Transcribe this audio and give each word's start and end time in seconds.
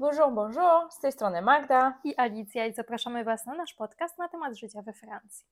Bonjour, 0.00 0.32
bonjour, 0.32 0.90
z 0.90 0.98
tej 0.98 1.12
strony 1.12 1.42
Magda 1.42 1.98
i 2.04 2.16
Alicja 2.16 2.66
i 2.66 2.74
zapraszamy 2.74 3.24
Was 3.24 3.46
na 3.46 3.54
nasz 3.54 3.74
podcast 3.74 4.18
na 4.18 4.28
temat 4.28 4.54
życia 4.54 4.82
we 4.82 4.92
Francji. 4.92 5.46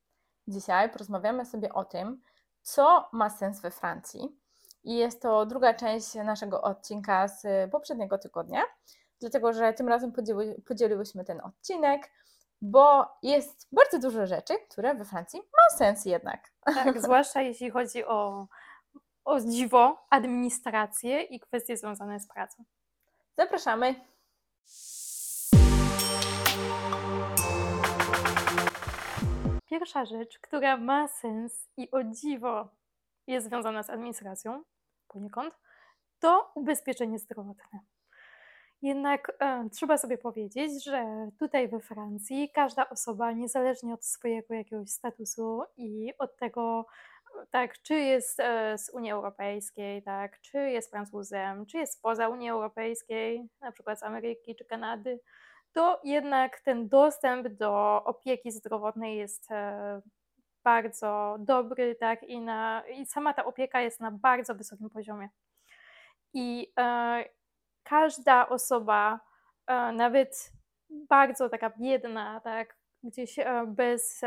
Dzisiaj 0.47 0.91
porozmawiamy 0.91 1.47
sobie 1.47 1.73
o 1.73 1.85
tym, 1.85 2.23
co 2.63 3.09
ma 3.13 3.31
sens 3.31 3.61
we 3.61 3.71
Francji. 3.71 4.39
I 4.85 4.97
jest 4.97 5.23
to 5.23 5.47
druga 5.47 5.75
część 5.75 6.15
naszego 6.15 6.63
odcinka 6.63 7.29
z 7.29 7.71
poprzedniego 7.71 8.19
tygodnia, 8.19 8.63
dlatego 9.21 9.53
że 9.53 9.73
tym 9.73 9.89
razem 9.89 10.13
podzieli, 10.13 10.63
podzieliłyśmy 10.63 11.25
ten 11.25 11.41
odcinek, 11.41 12.11
bo 12.63 13.07
jest 13.23 13.69
bardzo 13.73 13.99
dużo 13.99 14.27
rzeczy, 14.27 14.55
które 14.71 14.95
we 14.95 15.05
Francji 15.05 15.41
ma 15.41 15.79
sens 15.79 16.05
jednak. 16.05 16.49
Tak, 16.65 17.01
zwłaszcza 17.03 17.43
jeśli 17.43 17.71
chodzi 17.71 18.05
o, 18.05 18.47
o 19.25 19.41
dziwo, 19.41 20.07
administrację 20.11 21.23
i 21.23 21.41
kwestie 21.41 21.77
związane 21.77 22.21
z 22.21 22.29
pracą. 22.29 22.65
Zapraszamy. 23.37 24.18
Pierwsza 29.67 30.05
rzecz, 30.05 30.39
która 30.39 30.77
ma 30.77 31.09
sens 31.09 31.69
i 31.77 31.91
o 31.91 32.05
dziwo 32.05 32.69
jest 33.27 33.47
związana 33.47 33.83
z 33.83 33.91
administracją, 33.91 34.63
poniekąd, 35.09 35.59
to 36.19 36.53
ubezpieczenie 36.55 37.19
zdrowotne. 37.19 37.81
Jednak 38.83 39.33
e, 39.41 39.69
trzeba 39.73 39.99
sobie 39.99 40.19
powiedzieć, 40.19 40.85
że 40.85 41.29
tutaj 41.39 41.69
we 41.69 41.81
Francji 41.81 42.51
każda 42.55 42.89
osoba, 42.89 43.33
niezależnie 43.33 43.95
od 43.95 44.05
swojego 44.05 44.55
jakiegoś 44.55 44.91
statusu 44.91 45.63
i 45.77 46.13
od 46.19 46.37
tego, 46.37 46.87
tak, 47.51 47.83
czy 47.83 47.95
jest 47.95 48.41
e, 48.41 48.79
z 48.79 48.91
Unii 48.91 49.11
Europejskiej, 49.11 50.03
tak, 50.03 50.41
czy 50.41 50.59
jest 50.59 50.91
Francuzem, 50.91 51.67
czy 51.67 51.79
jest 51.79 51.99
spoza 51.99 52.29
Unii 52.29 52.51
Europejskiej, 52.51 53.49
na 53.61 53.73
przykład 53.73 54.01
z 54.01 54.03
Ameryki 54.03 54.57
czy 54.57 54.65
Kanady, 54.65 55.21
to 55.73 56.01
jednak 56.05 56.61
ten 56.61 56.89
dostęp 56.89 57.49
do 57.49 58.05
opieki 58.05 58.51
zdrowotnej 58.51 59.17
jest 59.17 59.51
e, 59.51 60.01
bardzo 60.65 61.37
dobry, 61.39 61.95
tak, 61.95 62.23
i, 62.23 62.41
na, 62.41 62.83
i 62.89 63.07
sama 63.07 63.35
ta 63.35 63.45
opieka 63.45 63.81
jest 63.81 64.01
na 64.01 64.11
bardzo 64.11 64.55
wysokim 64.55 64.91
poziomie. 64.91 65.29
I 66.35 66.73
e, 66.79 67.25
każda 67.83 68.49
osoba, 68.49 69.21
e, 69.67 69.93
nawet 69.93 70.53
bardzo 70.91 71.49
taka 71.49 71.71
biedna, 71.71 72.41
tak, 72.41 72.78
gdzieś 73.03 73.39
e, 73.39 73.65
bez, 73.67 74.21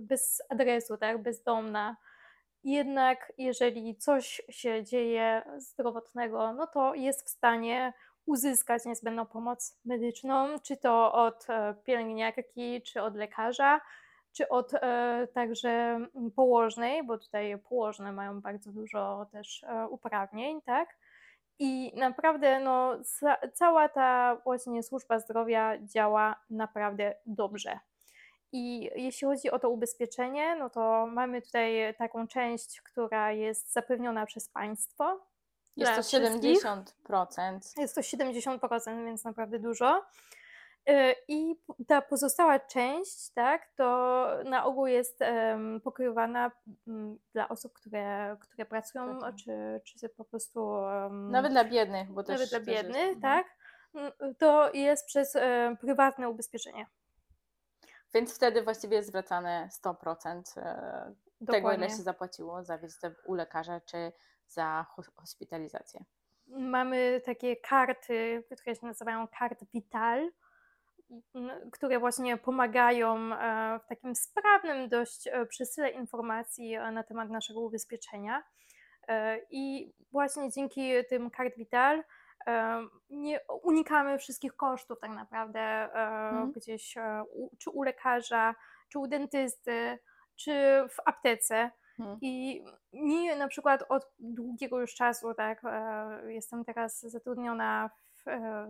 bez 0.00 0.42
adresu, 0.48 0.96
tak, 0.96 1.22
bezdomna, 1.22 1.96
jednak 2.64 3.32
jeżeli 3.38 3.96
coś 3.96 4.42
się 4.48 4.84
dzieje 4.84 5.42
zdrowotnego, 5.56 6.52
no 6.52 6.66
to 6.66 6.94
jest 6.94 7.26
w 7.26 7.30
stanie 7.30 7.92
uzyskać 8.26 8.84
niezbędną 8.84 9.26
pomoc 9.26 9.78
medyczną, 9.84 10.58
czy 10.62 10.76
to 10.76 11.12
od 11.12 11.50
e, 11.50 11.74
pielęgniarki, 11.84 12.82
czy 12.82 13.02
od 13.02 13.16
lekarza, 13.16 13.80
czy 14.32 14.48
od 14.48 14.74
e, 14.74 15.28
także 15.34 16.00
położnej, 16.36 17.04
bo 17.04 17.18
tutaj 17.18 17.58
położne 17.68 18.12
mają 18.12 18.40
bardzo 18.40 18.72
dużo 18.72 19.26
też 19.32 19.64
uprawnień, 19.90 20.62
tak? 20.62 20.96
I 21.58 21.92
naprawdę 21.96 22.60
no, 22.60 22.92
ca 23.04 23.36
cała 23.54 23.88
ta 23.88 24.36
właśnie 24.44 24.82
służba 24.82 25.18
zdrowia 25.18 25.78
działa 25.78 26.36
naprawdę 26.50 27.14
dobrze. 27.26 27.78
I 28.52 28.90
jeśli 28.96 29.26
chodzi 29.26 29.50
o 29.50 29.58
to 29.58 29.70
ubezpieczenie, 29.70 30.56
no 30.56 30.70
to 30.70 31.06
mamy 31.06 31.42
tutaj 31.42 31.94
taką 31.98 32.28
część, 32.28 32.80
która 32.80 33.32
jest 33.32 33.72
zapewniona 33.72 34.26
przez 34.26 34.48
państwo, 34.48 35.20
jest 35.76 36.10
to 36.10 36.18
70%. 36.18 37.80
Jest 37.80 37.94
to 37.94 38.00
70%, 38.00 39.04
więc 39.04 39.24
naprawdę 39.24 39.58
dużo. 39.58 40.02
Y, 40.90 41.14
I 41.28 41.56
ta 41.88 42.02
pozostała 42.02 42.58
część, 42.58 43.30
tak, 43.30 43.68
to 43.76 44.26
na 44.44 44.64
ogół 44.64 44.86
jest 44.86 45.20
um, 45.20 45.80
pokrywana 45.80 46.50
um, 46.86 47.18
dla 47.32 47.48
osób, 47.48 47.72
które, 47.72 48.36
które 48.40 48.66
pracują, 48.66 49.18
czy, 49.44 49.80
czy 49.84 50.08
po 50.08 50.24
prostu. 50.24 50.66
Um, 50.66 51.30
nawet 51.30 51.52
dla 51.52 51.64
biednych, 51.64 52.12
bo 52.12 52.22
też. 52.22 52.34
Nawet 52.34 52.50
dla 52.50 52.60
biednych, 52.60 52.96
jest, 52.96 53.16
mhm. 53.16 53.20
tak. 53.20 53.56
To 54.38 54.72
jest 54.72 55.06
przez 55.06 55.36
prywatne 55.80 56.28
ubezpieczenie. 56.28 56.86
Więc 58.14 58.36
wtedy 58.36 58.62
właściwie 58.62 58.96
jest 58.96 59.08
zwracane 59.08 59.68
100% 59.84 60.42
e, 60.56 61.14
tego, 61.46 61.72
ile 61.72 61.90
się 61.90 61.96
zapłaciło 61.96 62.64
za 62.64 62.78
wizytę 62.78 63.14
u 63.24 63.34
lekarza, 63.34 63.80
czy 63.80 64.12
za 64.48 64.86
hospitalizację. 65.16 66.04
Mamy 66.46 67.20
takie 67.24 67.56
karty, 67.56 68.44
które 68.60 68.76
się 68.76 68.86
nazywają 68.86 69.28
kart 69.38 69.64
Vital, 69.74 70.30
które 71.72 71.98
właśnie 71.98 72.36
pomagają 72.36 73.16
e, 73.16 73.80
w 73.84 73.86
takim 73.86 74.14
sprawnym 74.14 74.88
dość 74.88 75.26
e, 75.26 75.46
przesyle 75.46 75.90
informacji 75.90 76.74
e, 76.74 76.90
na 76.90 77.02
temat 77.02 77.30
naszego 77.30 77.60
ubezpieczenia. 77.60 78.42
I 79.50 79.92
właśnie 80.12 80.50
dzięki 80.50 80.92
tym 81.08 81.30
kart 81.30 81.56
Vital 81.56 82.04
nie 83.10 83.40
unikamy 83.62 84.18
wszystkich 84.18 84.56
kosztów 84.56 85.00
tak 85.00 85.10
naprawdę 85.10 85.88
hmm. 85.92 86.52
gdzieś 86.52 86.94
czy 87.58 87.70
u 87.70 87.82
lekarza, 87.82 88.54
czy 88.88 88.98
u 88.98 89.06
dentysty, 89.06 89.98
czy 90.36 90.52
w 90.88 90.96
aptece. 91.04 91.70
Hmm. 91.96 92.18
I 92.20 92.64
mi 92.92 93.36
na 93.36 93.48
przykład 93.48 93.84
od 93.88 94.12
długiego 94.18 94.80
już 94.80 94.94
czasu, 94.94 95.34
tak, 95.34 95.62
jestem 96.28 96.64
teraz 96.64 97.00
zatrudniona 97.00 97.90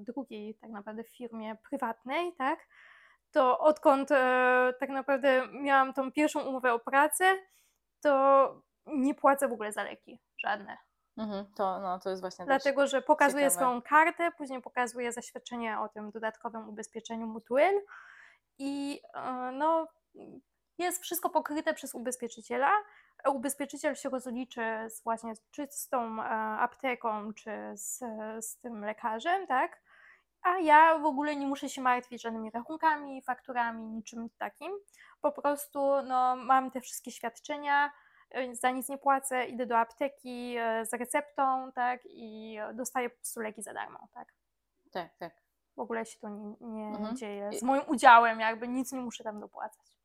drugiej 0.01 0.55
tak 0.55 0.71
naprawdę 0.71 1.05
firmie 1.05 1.57
prywatnej, 1.71 2.33
tak, 2.39 2.59
to 3.31 3.59
odkąd 3.59 4.11
e, 4.11 4.75
tak 4.81 4.91
naprawdę 4.91 5.49
miałam 5.53 5.95
tą 5.95 6.13
pierwszą 6.13 6.41
umowę 6.41 6.73
o 6.73 6.79
pracę, 6.79 7.25
to 8.01 8.63
nie 8.87 9.15
płacę 9.15 9.49
w 9.49 9.53
ogóle 9.53 9.73
za 9.73 9.83
leki, 9.83 10.21
żadne. 10.39 10.77
Mhm, 11.17 11.47
to, 11.57 11.81
no, 11.81 11.99
to 11.99 12.11
jest 12.11 12.23
właśnie 12.23 12.45
Dlatego, 12.45 12.87
że 12.87 13.03
pokazuję 13.03 13.45
ciekawe. 13.45 13.55
swoją 13.55 13.83
kartę, 13.83 14.31
później 14.39 14.63
pokazuję 14.63 15.13
zaświadczenie 15.13 15.81
o 15.81 15.89
tym 15.89 16.11
dodatkowym 16.11 16.69
ubezpieczeniu 16.69 17.27
Mutuel 17.27 17.75
i 18.59 19.03
no, 19.53 19.89
jest 20.79 21.03
wszystko 21.03 21.31
pokryte 21.31 21.75
przez 21.75 21.95
ubezpieczyciela, 21.95 22.71
ubezpieczyciel 23.29 23.95
się 23.95 24.09
rozliczy 24.09 24.63
z 24.89 25.03
właśnie 25.03 25.33
czy 25.51 25.67
z 25.71 25.89
tą 25.89 26.23
e, 26.23 26.25
apteką, 26.59 27.35
czy 27.35 27.51
z, 27.75 27.99
z 28.41 28.59
tym 28.59 28.85
lekarzem, 28.85 29.47
tak? 29.47 29.83
A 30.43 30.59
ja 30.59 30.99
w 30.99 31.05
ogóle 31.05 31.37
nie 31.37 31.47
muszę 31.47 31.69
się 31.69 31.83
martwić 31.83 32.23
żadnymi 32.23 32.51
rachunkami, 32.51 33.23
fakturami, 33.23 33.85
niczym 33.85 34.31
takim. 34.39 34.73
Po 35.21 35.33
prostu 35.33 36.03
no, 36.03 36.37
mam 36.37 36.71
te 36.71 36.81
wszystkie 36.81 37.11
świadczenia, 37.11 37.93
e, 38.31 38.55
za 38.55 38.71
nic 38.71 38.89
nie 38.89 38.99
płacę, 38.99 39.45
idę 39.45 39.67
do 39.67 39.79
apteki 39.79 40.57
e, 40.59 40.87
z 40.87 40.93
receptą, 40.93 41.73
tak? 41.73 42.01
I 42.05 42.59
dostaję 42.75 43.11
po 43.11 43.17
prostu 43.17 43.41
leki 43.41 43.63
za 43.63 43.73
darmo, 43.73 44.09
tak? 44.15 44.35
Tak, 44.93 45.17
tak. 45.17 45.35
W 45.77 45.81
ogóle 45.81 46.07
się 46.07 46.19
to 46.19 46.29
nie, 46.29 46.55
nie 46.61 46.87
mhm. 46.87 47.17
dzieje. 47.17 47.53
Z 47.53 47.63
moim 47.63 47.83
udziałem 47.87 48.41
jakby 48.41 48.69
nic 48.69 48.93
nie 48.93 49.01
muszę 49.01 49.25
tam 49.25 49.41
dopłacać 49.41 49.96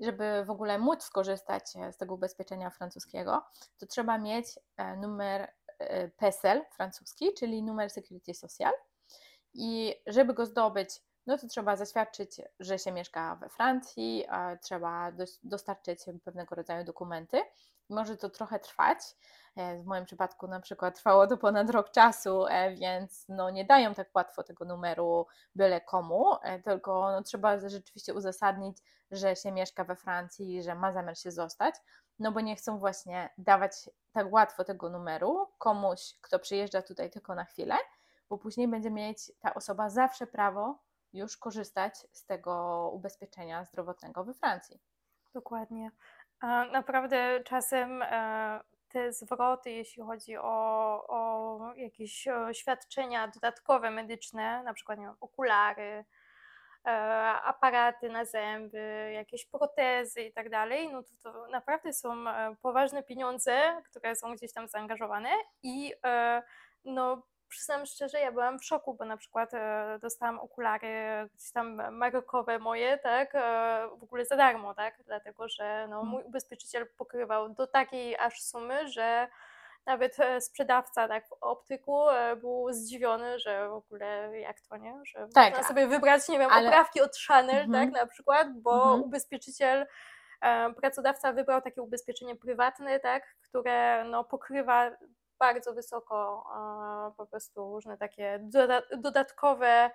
żeby 0.00 0.44
w 0.44 0.50
ogóle 0.50 0.78
móc 0.78 1.02
skorzystać 1.02 1.64
e, 1.76 1.92
z 1.92 1.96
tego 1.96 2.14
ubezpieczenia 2.14 2.70
francuskiego, 2.70 3.44
to 3.78 3.86
trzeba 3.86 4.18
mieć 4.18 4.46
e, 4.76 4.96
numer 4.96 5.52
e, 5.78 6.08
PESEL 6.08 6.64
francuski, 6.70 7.34
czyli 7.34 7.62
numer 7.62 7.90
Security 7.90 8.34
Social. 8.34 8.72
I 9.54 9.94
żeby 10.06 10.34
go 10.34 10.46
zdobyć, 10.46 10.90
no 11.26 11.38
to 11.38 11.48
trzeba 11.48 11.76
zaświadczyć, 11.76 12.40
że 12.60 12.78
się 12.78 12.92
mieszka 12.92 13.36
we 13.36 13.48
Francji, 13.48 14.24
trzeba 14.62 15.12
dostarczyć 15.42 16.00
pewnego 16.24 16.54
rodzaju 16.54 16.84
dokumenty. 16.84 17.42
Może 17.90 18.16
to 18.16 18.30
trochę 18.30 18.58
trwać. 18.58 18.98
W 19.56 19.84
moim 19.84 20.04
przypadku 20.04 20.48
na 20.48 20.60
przykład 20.60 20.96
trwało 20.96 21.26
to 21.26 21.36
ponad 21.36 21.70
rok 21.70 21.90
czasu, 21.90 22.44
więc 22.74 23.28
no 23.28 23.50
nie 23.50 23.64
dają 23.64 23.94
tak 23.94 24.08
łatwo 24.14 24.42
tego 24.42 24.64
numeru 24.64 25.26
byle 25.54 25.80
komu, 25.80 26.24
tylko 26.64 27.10
no 27.10 27.22
trzeba 27.22 27.68
rzeczywiście 27.68 28.14
uzasadnić, 28.14 28.78
że 29.10 29.36
się 29.36 29.52
mieszka 29.52 29.84
we 29.84 29.96
Francji, 29.96 30.62
że 30.62 30.74
ma 30.74 30.92
zamiar 30.92 31.18
się 31.18 31.30
zostać, 31.30 31.74
no 32.18 32.32
bo 32.32 32.40
nie 32.40 32.56
chcą 32.56 32.78
właśnie 32.78 33.30
dawać 33.38 33.72
tak 34.12 34.32
łatwo 34.32 34.64
tego 34.64 34.90
numeru 34.90 35.48
komuś, 35.58 36.14
kto 36.20 36.38
przyjeżdża 36.38 36.82
tutaj 36.82 37.10
tylko 37.10 37.34
na 37.34 37.44
chwilę, 37.44 37.74
bo 38.28 38.38
później 38.38 38.68
będzie 38.68 38.90
mieć 38.90 39.32
ta 39.40 39.54
osoba 39.54 39.90
zawsze 39.90 40.26
prawo 40.26 40.78
już 41.12 41.36
korzystać 41.36 42.06
z 42.12 42.24
tego 42.24 42.90
ubezpieczenia 42.94 43.64
zdrowotnego 43.64 44.24
we 44.24 44.34
Francji. 44.34 44.80
Dokładnie. 45.34 45.90
Naprawdę 46.72 47.40
czasem 47.44 48.02
e, 48.02 48.60
te 48.96 49.12
zwroty, 49.12 49.70
jeśli 49.70 50.02
chodzi 50.02 50.36
o, 50.36 51.04
o 51.08 51.58
jakieś 51.74 52.28
świadczenia 52.52 53.28
dodatkowe 53.28 53.90
medyczne, 53.90 54.62
na 54.62 54.74
przykład 54.74 54.98
wiem, 54.98 55.14
okulary, 55.20 56.04
E, 56.86 56.90
aparaty 57.42 58.08
na 58.08 58.24
zęby, 58.24 59.12
jakieś 59.14 59.46
protezy 59.46 60.22
i 60.22 60.32
tak 60.32 60.50
dalej, 60.50 60.92
no 60.92 61.02
to, 61.02 61.08
to 61.22 61.46
naprawdę 61.46 61.92
są 61.92 62.28
e, 62.28 62.56
poważne 62.62 63.02
pieniądze, 63.02 63.82
które 63.84 64.16
są 64.16 64.34
gdzieś 64.34 64.52
tam 64.52 64.68
zaangażowane 64.68 65.28
i 65.62 65.94
e, 66.04 66.42
no 66.84 67.22
przyznam 67.56 67.86
szczerze, 67.86 68.20
ja 68.20 68.32
byłam 68.32 68.58
w 68.58 68.64
szoku, 68.64 68.94
bo 68.94 69.04
na 69.04 69.16
przykład 69.16 69.54
e, 69.54 69.98
dostałam 70.02 70.38
okulary 70.38 70.88
gdzieś 71.34 71.52
tam 71.52 71.92
markowe 71.96 72.58
moje, 72.58 72.98
tak, 72.98 73.34
e, 73.34 73.88
w 73.98 74.02
ogóle 74.02 74.24
za 74.24 74.36
darmo, 74.36 74.74
tak, 74.74 74.94
dlatego 75.06 75.48
że 75.48 75.86
no, 75.90 76.02
mój 76.04 76.22
ubezpieczyciel 76.22 76.86
pokrywał 76.98 77.48
do 77.48 77.66
takiej 77.66 78.16
aż 78.16 78.42
sumy, 78.42 78.88
że 78.88 79.28
nawet 79.86 80.20
e, 80.20 80.40
sprzedawca 80.40 81.08
tak 81.08 81.28
w 81.28 81.32
optyku 81.40 82.10
e, 82.10 82.36
był 82.36 82.72
zdziwiony, 82.72 83.38
że 83.38 83.68
w 83.68 83.72
ogóle 83.72 84.40
jak 84.40 84.60
to, 84.60 84.76
nie? 84.76 85.00
Że 85.04 85.28
Tak, 85.34 85.50
można 85.50 85.64
a- 85.64 85.68
sobie 85.68 85.86
wybrać, 85.86 86.28
nie 86.28 86.38
wiem, 86.38 86.50
ale- 86.52 86.68
oprawki 86.68 87.00
od 87.00 87.16
Chanel, 87.28 87.60
Mhm. 87.64 87.90
tak, 87.92 88.00
na 88.00 88.06
przykład, 88.06 88.48
bo 88.60 88.82
Mhm. 88.82 89.02
ubezpieczyciel, 89.02 89.86
e, 90.40 90.72
pracodawca 90.74 91.32
wybrał 91.32 91.62
takie 91.62 91.82
ubezpieczenie 91.82 92.36
prywatne, 92.36 93.00
tak, 93.00 93.36
które 93.42 94.04
no, 94.04 94.24
pokrywa 94.24 94.90
bardzo 95.38 95.74
wysoko 95.74 96.44
e, 97.08 97.14
po 97.16 97.26
prostu 97.26 97.72
różne 97.72 97.98
takie 97.98 98.38
doda 98.42 98.82
dodatkowe 98.98 99.90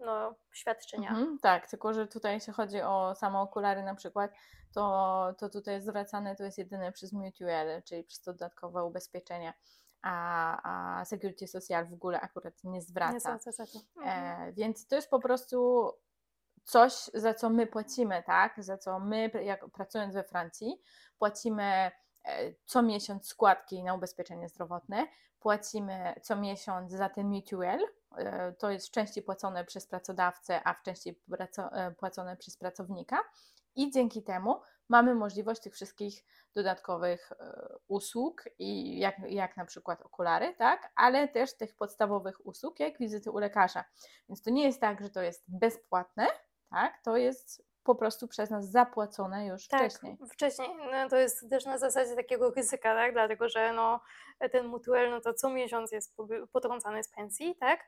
no, 0.00 0.34
świadczenia. 0.52 1.10
Mhm, 1.10 1.38
tak, 1.38 1.70
tylko 1.70 1.94
że 1.94 2.06
tutaj 2.06 2.34
jeśli 2.34 2.52
chodzi 2.52 2.80
o 2.80 3.14
same 3.14 3.38
okulary 3.38 3.82
na 3.82 3.94
przykład, 3.94 4.30
to, 4.74 5.34
to 5.38 5.48
tutaj 5.48 5.74
jest 5.74 5.86
zwracane 5.86 6.36
to 6.36 6.44
jest 6.44 6.58
jedyne 6.58 6.92
przez 6.92 7.12
Mutual, 7.12 7.82
czyli 7.84 8.04
przez 8.04 8.20
to 8.20 8.32
dodatkowe 8.32 8.84
ubezpieczenie, 8.84 9.54
a, 10.02 11.00
a 11.00 11.04
Security 11.04 11.46
Social 11.46 11.86
w 11.86 11.92
ogóle 11.92 12.20
akurat 12.20 12.54
nie 12.64 12.82
zwraca. 12.82 13.12
Nie 13.12 13.20
zwraca 13.20 13.52
za 13.52 13.66
to. 13.66 13.78
Mhm. 13.96 14.48
E, 14.48 14.52
więc 14.52 14.86
to 14.86 14.96
jest 14.96 15.10
po 15.10 15.20
prostu 15.20 15.88
coś, 16.64 16.92
za 17.14 17.34
co 17.34 17.50
my 17.50 17.66
płacimy, 17.66 18.22
tak? 18.26 18.64
Za 18.64 18.78
co 18.78 19.00
my, 19.00 19.30
jak 19.42 19.70
pracując 19.70 20.14
we 20.14 20.24
Francji, 20.24 20.82
płacimy 21.18 21.64
e, 21.64 21.92
co 22.64 22.82
miesiąc 22.82 23.26
składki 23.26 23.82
na 23.82 23.94
ubezpieczenie 23.94 24.48
zdrowotne, 24.48 25.06
płacimy 25.40 26.14
co 26.22 26.36
miesiąc 26.36 26.92
za 26.92 27.08
ten 27.08 27.26
mutual, 27.26 27.80
e, 28.16 28.52
to 28.52 28.70
jest 28.70 28.88
w 28.88 28.90
części 28.90 29.22
płacone 29.22 29.64
przez 29.64 29.86
pracodawcę, 29.86 30.60
a 30.64 30.74
w 30.74 30.82
części 30.82 31.20
e, 31.72 31.90
płacone 31.90 32.36
przez 32.36 32.56
pracownika. 32.56 33.18
I 33.74 33.90
dzięki 33.90 34.22
temu 34.22 34.60
mamy 34.88 35.14
możliwość 35.14 35.62
tych 35.62 35.74
wszystkich 35.74 36.24
dodatkowych 36.54 37.32
e, 37.32 37.68
usług 37.88 38.44
i 38.58 38.98
jak, 38.98 39.18
jak 39.28 39.56
na 39.56 39.64
przykład 39.64 40.02
okulary, 40.02 40.54
tak, 40.54 40.92
ale 40.96 41.28
też 41.28 41.56
tych 41.56 41.76
podstawowych 41.76 42.46
usług, 42.46 42.80
jak 42.80 42.98
wizyty 42.98 43.30
u 43.30 43.38
lekarza. 43.38 43.84
Więc 44.28 44.42
to 44.42 44.50
nie 44.50 44.64
jest 44.64 44.80
tak, 44.80 45.02
że 45.02 45.10
to 45.10 45.22
jest 45.22 45.44
bezpłatne, 45.48 46.26
tak, 46.70 47.02
to 47.04 47.16
jest 47.16 47.67
po 47.88 47.94
prostu 47.94 48.28
przez 48.28 48.50
nas 48.50 48.70
zapłacone 48.70 49.46
już 49.46 49.68
Tak, 49.68 49.80
wcześniej. 49.80 50.16
wcześniej. 50.32 50.68
No, 50.92 51.08
to 51.08 51.16
jest 51.16 51.50
też 51.50 51.64
na 51.64 51.78
zasadzie 51.78 52.16
takiego 52.16 52.50
ryzyka, 52.50 52.94
tak? 52.94 53.12
Dlatego, 53.12 53.48
że 53.48 53.72
no, 53.72 54.00
ten 54.52 54.66
mutuel, 54.66 55.10
no 55.10 55.20
to 55.20 55.34
co 55.34 55.50
miesiąc 55.50 55.92
jest 55.92 56.16
potrącany 56.52 57.04
z 57.04 57.10
pensji, 57.10 57.56
tak? 57.60 57.80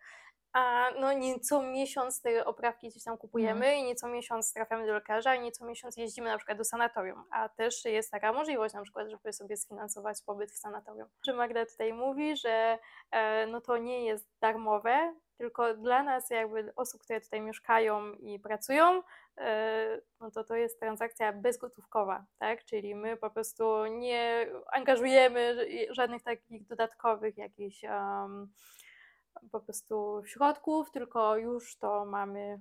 A 0.53 0.91
no 1.01 1.13
nie 1.13 1.41
co 1.41 1.63
miesiąc 1.63 2.23
te 2.23 2.45
oprawki 2.45 2.89
gdzieś 2.89 3.05
tam 3.05 3.19
kupujemy 3.19 3.77
i 3.77 3.83
nie 3.83 3.95
co 3.95 4.09
miesiąc 4.09 4.53
trafiamy 4.53 4.87
do 4.87 4.93
lekarza 4.95 5.35
i 5.35 5.41
nie 5.41 5.53
co 5.53 5.65
miesiąc 5.65 5.97
jeździmy 5.97 6.29
na 6.31 6.37
przykład 6.37 6.59
do 6.59 6.65
sanatorium, 6.65 7.25
a 7.31 7.49
też 7.49 7.85
jest 7.85 8.11
taka 8.11 8.33
możliwość 8.33 8.75
na 8.75 8.83
przykład, 8.83 9.09
żeby 9.11 9.33
sobie 9.33 9.57
sfinansować 9.57 10.17
pobyt 10.27 10.53
w 10.53 10.59
sanatorium. 10.59 11.09
Że 11.27 11.33
Magda 11.33 11.67
tutaj 11.67 11.93
mówi, 11.93 12.37
że 12.37 12.79
e, 13.11 13.47
no 13.47 13.61
to 13.61 13.77
nie 13.77 14.05
jest 14.05 14.29
darmowe, 14.41 15.15
tylko 15.41 15.75
dla 15.75 16.03
nas 16.03 16.31
jakby 16.31 16.73
osób, 16.77 17.01
które 17.01 17.21
tutaj 17.21 17.41
mieszkają 17.41 18.13
i 18.13 18.39
pracują, 18.39 19.03
e, 19.39 20.01
no 20.21 20.31
to 20.31 20.45
to 20.45 20.55
jest 20.55 20.81
transakcja 20.81 21.33
bezgotówkowa, 21.33 22.25
tak? 22.39 22.65
Czyli 22.65 22.95
my 22.95 23.17
po 23.17 23.31
prostu 23.31 23.87
nie 23.87 24.47
angażujemy 24.73 25.67
żadnych 25.91 26.23
takich 26.23 26.67
dodatkowych 26.67 27.39
jakichś 27.39 27.85
em, 27.85 28.53
po 29.53 29.61
prostu 29.61 30.23
środków, 30.27 30.91
tylko 30.91 31.37
już 31.37 31.77
to 31.77 32.05
mamy 32.05 32.61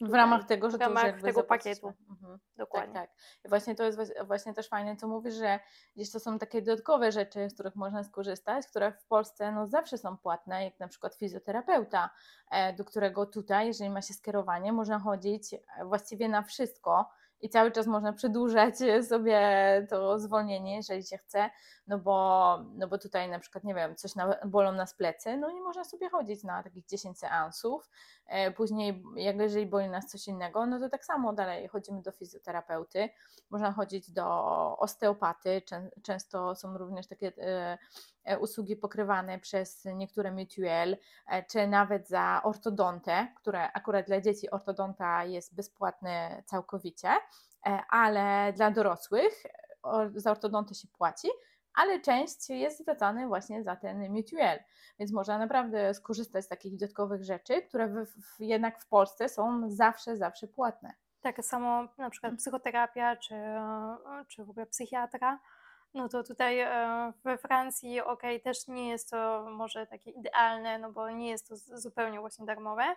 W 0.00 0.14
ramach 0.14 0.44
tego, 0.44 0.70
że 0.70 0.78
w 0.78 0.80
ramach 0.80 1.22
tego 1.22 1.42
pakietu. 1.42 1.92
Mhm. 2.10 2.38
dokładnie. 2.56 2.94
Tak, 2.94 3.10
tak. 3.10 3.18
I 3.44 3.48
właśnie 3.48 3.74
to 3.74 3.84
jest 3.84 3.98
właśnie 4.26 4.54
też 4.54 4.68
fajne, 4.68 4.96
co 4.96 5.08
mówisz, 5.08 5.34
że 5.34 5.60
gdzieś 5.96 6.10
to 6.10 6.20
są 6.20 6.38
takie 6.38 6.62
dodatkowe 6.62 7.12
rzeczy, 7.12 7.50
z 7.50 7.54
których 7.54 7.76
można 7.76 8.04
skorzystać, 8.04 8.66
które 8.66 8.92
w 8.92 9.06
Polsce 9.06 9.52
no, 9.52 9.66
zawsze 9.66 9.98
są 9.98 10.16
płatne, 10.16 10.64
jak 10.64 10.80
na 10.80 10.88
przykład 10.88 11.14
fizjoterapeuta, 11.14 12.10
e, 12.50 12.72
do 12.72 12.84
którego 12.84 13.26
tutaj, 13.26 13.66
jeżeli 13.66 13.90
ma 13.90 14.02
się 14.02 14.14
skierowanie, 14.14 14.72
można 14.72 14.98
chodzić 14.98 15.54
e, 15.54 15.60
właściwie 15.84 16.28
na 16.28 16.42
wszystko 16.42 17.08
i 17.40 17.48
cały 17.48 17.72
czas 17.72 17.86
można 17.86 18.12
przedłużać 18.12 18.82
e, 18.82 19.02
sobie 19.02 19.40
to 19.90 20.18
zwolnienie, 20.18 20.76
jeżeli 20.76 21.04
się 21.06 21.18
chce, 21.18 21.50
no 21.86 21.98
bo, 21.98 22.58
no 22.74 22.88
bo 22.88 22.98
tutaj 22.98 23.28
na 23.28 23.38
przykład, 23.38 23.64
nie 23.64 23.74
wiem, 23.74 23.96
coś 23.96 24.14
na, 24.14 24.36
bolą 24.44 24.72
nas 24.72 24.94
plecy, 24.94 25.36
no 25.36 25.50
i 25.50 25.60
można 25.60 25.84
sobie 25.84 26.10
chodzić 26.10 26.44
na 26.44 26.62
takich 26.62 26.86
10 26.86 27.18
seansów, 27.18 27.88
E, 28.26 28.50
Później, 28.50 29.02
jak 29.16 29.36
jeżeli 29.36 29.66
boli 29.66 29.88
nas 29.88 30.06
coś 30.06 30.28
innego, 30.28 30.66
no 30.66 30.78
to 30.80 30.88
tak 30.88 31.04
samo 31.04 31.32
dalej 31.32 31.68
chodzimy 31.68 32.02
do 32.02 32.12
fizjoterapeuty, 32.12 33.08
można 33.50 33.72
chodzić 33.72 34.10
do 34.10 34.26
osteopaty. 34.78 35.62
Czę- 35.70 35.90
Często 36.02 36.54
są 36.54 36.78
również 36.78 37.06
takie 37.06 37.32
e, 37.38 37.78
usługi 38.40 38.76
pokrywane 38.76 39.38
przez 39.38 39.84
niektóre 39.84 40.32
mutuel, 40.32 40.96
e, 41.26 41.42
czy 41.42 41.66
nawet 41.66 42.08
za 42.08 42.40
ortodontę, 42.44 43.28
które 43.36 43.72
akurat 43.72 44.06
dla 44.06 44.20
dzieci 44.20 44.50
ortodonta 44.50 45.24
jest 45.24 45.54
bezpłatny 45.54 46.42
całkowicie, 46.46 47.08
e, 47.66 47.80
ale 47.90 48.52
dla 48.52 48.70
dorosłych 48.70 49.42
za 50.14 50.30
ortodontę 50.30 50.74
się 50.74 50.88
płaci, 50.88 51.28
ale 51.74 52.00
część 52.00 52.50
jest 52.50 52.78
zwracana 52.78 53.28
właśnie 53.28 53.62
za 53.62 53.76
ten 53.76 54.12
mutuel. 54.12 54.58
Więc 54.98 55.12
można 55.12 55.38
naprawdę 55.38 55.94
skorzystać 55.94 56.44
z 56.44 56.48
takich 56.48 56.76
dodatkowych 56.76 57.24
rzeczy, 57.24 57.62
które 57.62 57.88
w, 57.88 58.06
w, 58.06 58.40
jednak 58.40 58.80
w 58.80 58.88
Polsce 58.88 59.28
są 59.28 59.70
zawsze, 59.70 60.16
zawsze 60.16 60.48
płatne. 60.48 60.94
Tak 61.20 61.44
samo 61.44 61.88
na 61.98 62.10
przykład 62.10 62.34
psychoterapia 62.36 63.16
czy, 63.16 63.34
e, 63.34 63.96
czy 64.28 64.44
w 64.44 64.50
ogóle 64.50 64.66
psychiatra, 64.66 65.38
no 65.94 66.08
to 66.08 66.22
tutaj 66.22 66.60
e, 66.60 67.12
we 67.24 67.38
Francji, 67.38 68.00
okej, 68.00 68.40
też 68.40 68.68
nie 68.68 68.88
jest 68.88 69.10
to 69.10 69.46
może 69.50 69.86
takie 69.86 70.10
idealne, 70.10 70.78
no 70.78 70.92
bo 70.92 71.10
nie 71.10 71.28
jest 71.28 71.48
to 71.48 71.56
zupełnie 71.56 72.20
właśnie 72.20 72.46
darmowe, 72.46 72.96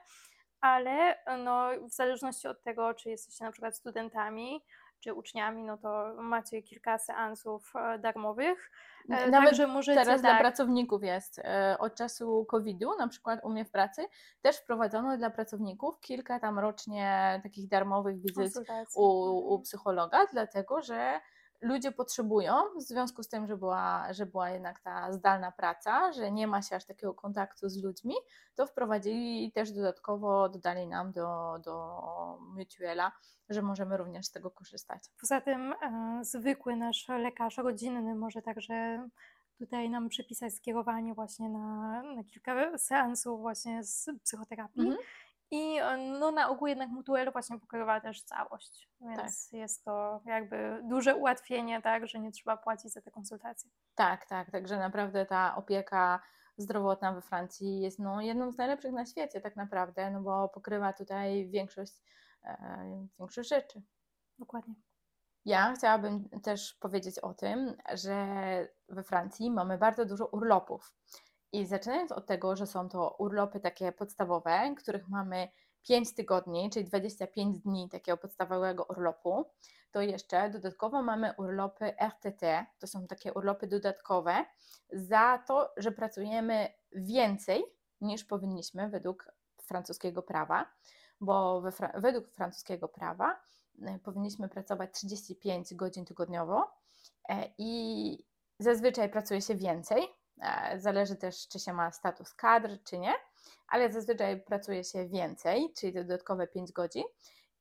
ale 0.61 1.23
e, 1.25 1.37
no 1.37 1.69
w 1.89 1.91
zależności 1.93 2.47
od 2.47 2.61
tego, 2.61 2.93
czy 2.93 3.09
jesteście 3.09 3.45
na 3.45 3.51
przykład 3.51 3.75
studentami, 3.75 4.63
czy 4.99 5.13
uczniami, 5.13 5.63
no 5.63 5.77
to 5.77 6.13
macie 6.17 6.61
kilka 6.61 6.97
seansów 6.97 7.73
e, 7.75 7.99
darmowych. 7.99 8.71
Nawet 9.07 9.31
Także 9.31 9.67
możecie 9.67 9.99
Teraz 9.99 10.21
dla 10.21 10.31
tak, 10.31 10.39
pracowników 10.39 11.03
jest. 11.03 11.41
Od 11.79 11.95
czasu 11.95 12.45
COVID-u, 12.45 12.97
na 12.97 13.07
przykład 13.07 13.39
u 13.43 13.49
mnie 13.49 13.65
w 13.65 13.71
pracy, 13.71 14.07
też 14.41 14.57
wprowadzono 14.57 15.17
dla 15.17 15.29
pracowników 15.29 15.99
kilka 15.99 16.39
tam 16.39 16.59
rocznie 16.59 17.39
takich 17.43 17.67
darmowych 17.67 18.15
wizyt 18.21 18.53
u, 18.95 19.03
u 19.03 19.43
Mhm. 19.43 19.61
psychologa, 19.61 20.25
dlatego 20.31 20.81
że 20.81 21.19
ludzie 21.61 21.91
potrzebują, 21.91 22.53
w 22.77 22.81
związku 22.81 23.23
z 23.23 23.29
tym, 23.29 23.47
że 23.47 23.57
była, 23.57 24.13
że 24.13 24.25
była 24.25 24.49
jednak 24.49 24.79
ta 24.79 25.13
zdalna 25.13 25.51
praca, 25.51 26.13
że 26.13 26.31
nie 26.31 26.47
ma 26.47 26.61
się 26.61 26.75
aż 26.75 26.85
takiego 26.85 27.13
kontaktu 27.13 27.69
z 27.69 27.83
ludźmi, 27.83 28.13
to 28.55 28.67
wprowadzili 28.67 29.45
i 29.45 29.51
też 29.51 29.71
dodatkowo 29.71 30.49
dodali 30.49 30.87
nam 30.87 31.11
do, 31.11 31.59
do 31.63 32.01
Mutuela, 32.39 33.11
że 33.49 33.61
możemy 33.61 33.97
również 33.97 34.25
z 34.25 34.31
tego 34.31 34.51
korzystać. 34.51 35.03
Poza 35.21 35.41
tym 35.41 35.73
e, 35.73 36.19
zwykły 36.21 36.75
nasz 36.75 37.07
lekarz 37.07 37.57
rodzinny 37.57 38.15
może 38.15 38.41
także 38.41 39.07
tutaj 39.57 39.89
nam 39.89 40.09
przypisać 40.09 40.53
skierowanie 40.53 41.13
właśnie 41.13 41.49
na, 41.49 42.03
na 42.03 42.23
kilka 42.23 42.77
seansów 42.77 43.41
właśnie 43.41 43.83
z 43.83 44.09
psychoterapii. 44.23 44.81
Mhm. 44.81 44.99
I 45.51 45.79
no, 46.19 46.31
na 46.31 46.49
ogół 46.49 46.67
jednak 46.67 46.89
Mutuel 46.89 47.31
właśnie 47.31 47.59
pokrywa 47.59 48.01
też 48.01 48.23
całość, 48.23 48.89
Tak. 48.99 49.17
więc 49.17 49.51
jest 49.51 49.85
to 49.85 50.21
jakby 50.25 50.81
duże 50.83 51.15
ułatwienie, 51.15 51.81
tak, 51.81 52.07
że 52.07 52.19
nie 52.19 52.31
trzeba 52.31 52.57
płacić 52.57 52.91
za 52.93 53.01
te 53.01 53.11
konsultacje. 53.11 53.69
Tak, 53.95 54.25
tak, 54.25 54.51
także 54.51 54.77
naprawdę 54.77 55.25
ta 55.25 55.55
opieka 55.55 56.19
zdrowotna 56.57 57.13
we 57.13 57.21
Francji 57.21 57.79
jest 57.79 57.99
no, 57.99 58.21
jedną 58.21 58.51
z 58.51 58.57
najlepszych 58.57 58.91
na 58.91 59.05
świecie 59.05 59.41
tak 59.41 59.55
naprawdę, 59.55 60.11
no 60.11 60.21
bo 60.21 60.49
pokrywa 60.49 60.93
tutaj 60.93 61.49
większość, 61.49 61.93
e, 62.43 63.07
większość 63.19 63.49
rzeczy. 63.49 63.81
Dokładnie. 64.39 64.73
Ja 65.45 65.73
chciałabym 65.73 66.29
też 66.43 66.73
powiedzieć 66.73 67.19
o 67.19 67.33
tym, 67.33 67.77
że 67.93 68.27
we 68.89 69.03
Francji 69.03 69.51
mamy 69.51 69.77
bardzo 69.77 70.05
dużo 70.05 70.27
urlopów. 70.27 70.93
I 71.51 71.65
zaczynając 71.65 72.11
od 72.11 72.25
tego, 72.25 72.55
że 72.55 72.67
są 72.67 72.89
to 72.89 73.15
urlopy 73.19 73.59
takie 73.59 73.91
podstawowe, 73.91 74.75
których 74.77 75.07
mamy 75.07 75.47
5 75.87 76.15
tygodni, 76.15 76.69
czyli 76.69 76.85
25 76.85 77.59
dni 77.59 77.89
takiego 77.89 78.17
podstawowego 78.17 78.83
urlopu, 78.83 79.45
to 79.91 80.01
jeszcze 80.01 80.49
dodatkowo 80.49 81.03
mamy 81.03 81.33
urlopy 81.37 81.93
RTT, 81.99 82.65
to 82.79 82.87
są 82.87 83.07
takie 83.07 83.33
urlopy 83.33 83.67
dodatkowe, 83.67 84.45
za 84.93 85.43
to, 85.47 85.73
że 85.77 85.91
pracujemy 85.91 86.73
więcej 86.91 87.63
niż 88.01 88.25
powinniśmy 88.25 88.89
według 88.89 89.31
francuskiego 89.61 90.23
prawa, 90.23 90.65
bo 91.21 91.63
według 91.95 92.31
francuskiego 92.31 92.87
prawa 92.87 93.39
e, 93.81 93.99
powinniśmy 93.99 94.49
pracować 94.49 94.93
35 94.93 95.73
godzin 95.73 96.05
tygodniowo 96.05 96.71
e, 97.29 97.49
i 97.57 98.25
zazwyczaj 98.59 99.09
pracuje 99.09 99.41
się 99.41 99.55
więcej, 99.55 100.07
zależy 100.77 101.15
też, 101.15 101.47
czy 101.47 101.59
się 101.59 101.73
ma 101.73 101.91
status 101.91 102.33
kadr, 102.33 102.77
czy 102.83 102.97
nie, 102.97 103.13
ale 103.67 103.91
zazwyczaj 103.91 104.41
pracuje 104.41 104.83
się 104.83 105.07
więcej, 105.07 105.73
czyli 105.77 105.93
dodatkowe 105.93 106.47
5 106.47 106.71
godzin 106.71 107.03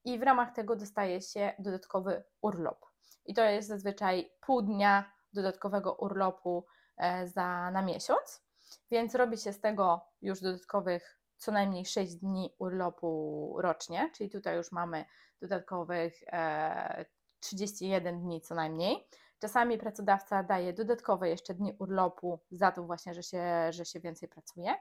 i 0.04 0.18
w 0.18 0.22
ramach 0.22 0.54
tego 0.54 0.76
dostaje 0.76 1.20
się 1.20 1.52
dodatkowy 1.58 2.22
urlop. 2.40 2.86
I 3.24 3.34
to 3.34 3.44
jest 3.44 3.68
zazwyczaj 3.68 4.30
pół 4.40 4.62
dnia 4.62 5.12
dodatkowego 5.32 5.92
urlopu 5.92 6.66
e, 6.96 7.28
za, 7.28 7.70
na 7.70 7.82
miesiąc, 7.82 8.42
więc 8.90 9.14
robi 9.14 9.38
się 9.38 9.52
z 9.52 9.60
tego 9.60 10.00
już 10.22 10.40
dodatkowych 10.40 11.18
co 11.36 11.52
najmniej 11.52 11.86
6 11.86 12.14
dni 12.14 12.54
urlopu 12.58 13.54
rocznie, 13.58 14.10
czyli 14.14 14.30
tutaj 14.30 14.56
już 14.56 14.72
mamy 14.72 15.04
dodatkowych 15.40 16.14
e, 16.26 17.04
31 17.40 18.20
dni 18.20 18.40
co 18.40 18.54
najmniej. 18.54 19.08
Czasami 19.38 19.78
pracodawca 19.78 20.42
daje 20.42 20.72
dodatkowe 20.72 21.28
jeszcze 21.28 21.54
dni 21.54 21.72
urlopu 21.78 22.40
za 22.50 22.72
to 22.72 22.82
właśnie, 22.82 23.14
że 23.14 23.22
się, 23.22 23.72
że 23.72 23.84
się 23.84 24.00
więcej 24.00 24.28
pracuje. 24.28 24.74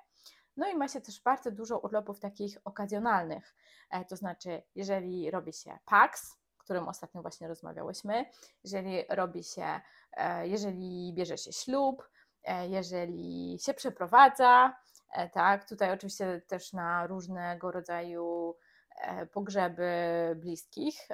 No 0.58 0.70
i 0.70 0.76
ma 0.76 0.88
się 0.88 1.02
też 1.02 1.22
bardzo 1.22 1.52
dużo 1.52 1.80
urlopów 1.80 2.20
takich 2.20 2.58
okazjonalnych, 2.66 3.56
e, 3.90 4.06
to 4.06 4.16
znaczy 4.16 4.62
jeżeli 4.76 5.32
robi 5.32 5.54
się 5.54 5.78
PAX, 5.86 6.38
o 6.60 6.64
którym 6.64 6.88
ostatnio 6.88 7.22
właśnie 7.22 7.48
rozmawiałyśmy, 7.48 8.26
jeżeli 8.64 9.04
robi 9.10 9.44
się, 9.44 9.82
e, 10.14 10.48
jeżeli 10.48 11.14
bierze 11.14 11.38
się 11.38 11.52
ślub, 11.54 12.10
e, 12.44 12.68
jeżeli 12.68 13.58
się 13.60 13.74
przeprowadza, 13.74 14.76
tak, 15.34 15.70
tutaj 15.70 15.92
oczywiście 15.92 16.42
też 16.48 16.74
na 16.74 17.08
różnego 17.08 17.72
rodzaju 17.72 18.56
pogrzeby 19.32 19.92
bliskich 20.36 21.08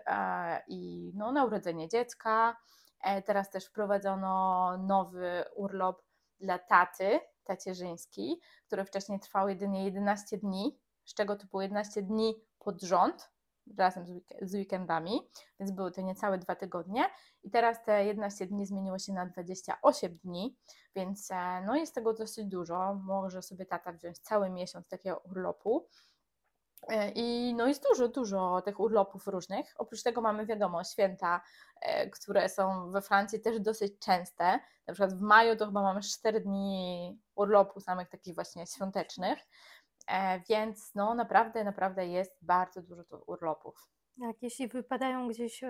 i 0.67 1.11
no, 1.15 1.31
na 1.31 1.45
urodzenie 1.45 1.89
dziecka. 1.89 2.57
Teraz 3.25 3.49
też 3.49 3.65
wprowadzono 3.65 4.77
nowy 4.77 5.43
urlop 5.55 6.01
dla 6.39 6.59
taty, 6.59 7.19
tacierzyński, 7.43 8.41
który 8.67 8.85
wcześniej 8.85 9.19
trwał 9.19 9.49
jedynie 9.49 9.85
11 9.85 10.37
dni, 10.37 10.79
z 11.05 11.13
czego 11.13 11.35
to 11.35 11.47
było 11.47 11.61
11 11.61 12.01
dni 12.01 12.35
pod 12.59 12.81
rząd, 12.81 13.29
razem 13.77 14.05
z 14.41 14.55
weekendami, 14.55 15.29
więc 15.59 15.71
były 15.71 15.91
to 15.91 16.01
niecałe 16.01 16.37
dwa 16.37 16.55
tygodnie. 16.55 17.05
I 17.43 17.49
teraz 17.49 17.83
te 17.83 18.05
11 18.05 18.47
dni 18.47 18.65
zmieniło 18.65 18.99
się 18.99 19.13
na 19.13 19.25
28 19.25 20.17
dni, 20.23 20.57
więc 20.95 21.31
e, 21.31 21.63
no 21.65 21.75
jest 21.75 21.95
tego 21.95 22.13
dosyć 22.13 22.45
dużo, 22.45 22.93
może 22.93 23.41
sobie 23.41 23.65
tata 23.65 23.91
wziąć 23.91 24.19
cały 24.19 24.49
miesiąc 24.49 24.87
takiego 24.87 25.17
urlopu, 25.17 25.87
E, 25.87 26.12
I 27.15 27.53
no 27.57 27.67
jest 27.67 27.83
dużo, 27.89 28.07
dużo 28.07 28.61
tych 28.61 28.79
urlopów 28.79 29.27
różnych. 29.27 29.73
Oprócz 29.77 30.03
tego 30.03 30.21
mamy, 30.21 30.45
wiadomo, 30.45 30.83
święta, 30.83 31.41
e, 31.81 32.09
które 32.09 32.49
są 32.49 32.91
we 32.91 33.01
Francji 33.01 33.41
też 33.41 33.59
dosyć 33.59 33.99
częste. 33.99 34.59
Na 34.87 34.93
przykład 34.93 35.13
w 35.13 35.21
maju 35.21 35.55
to 35.55 35.65
chyba 35.65 35.81
mamy 35.81 36.01
4 36.01 36.41
dni 36.41 37.19
urlopu 37.35 37.79
samych 37.79 38.09
takich 38.09 38.35
właśnie 38.35 38.67
świątecznych. 38.67 39.39
E, 40.07 40.39
więc 40.49 40.95
no 40.95 41.15
naprawdę, 41.15 41.63
naprawdę 41.63 42.07
jest 42.07 42.37
bardzo 42.41 42.81
dużo 42.81 43.03
tych 43.03 43.29
urlopów. 43.29 43.87
Jak 44.17 44.41
jeśli 44.41 44.67
wypadają 44.67 45.27
gdzieś 45.27 45.61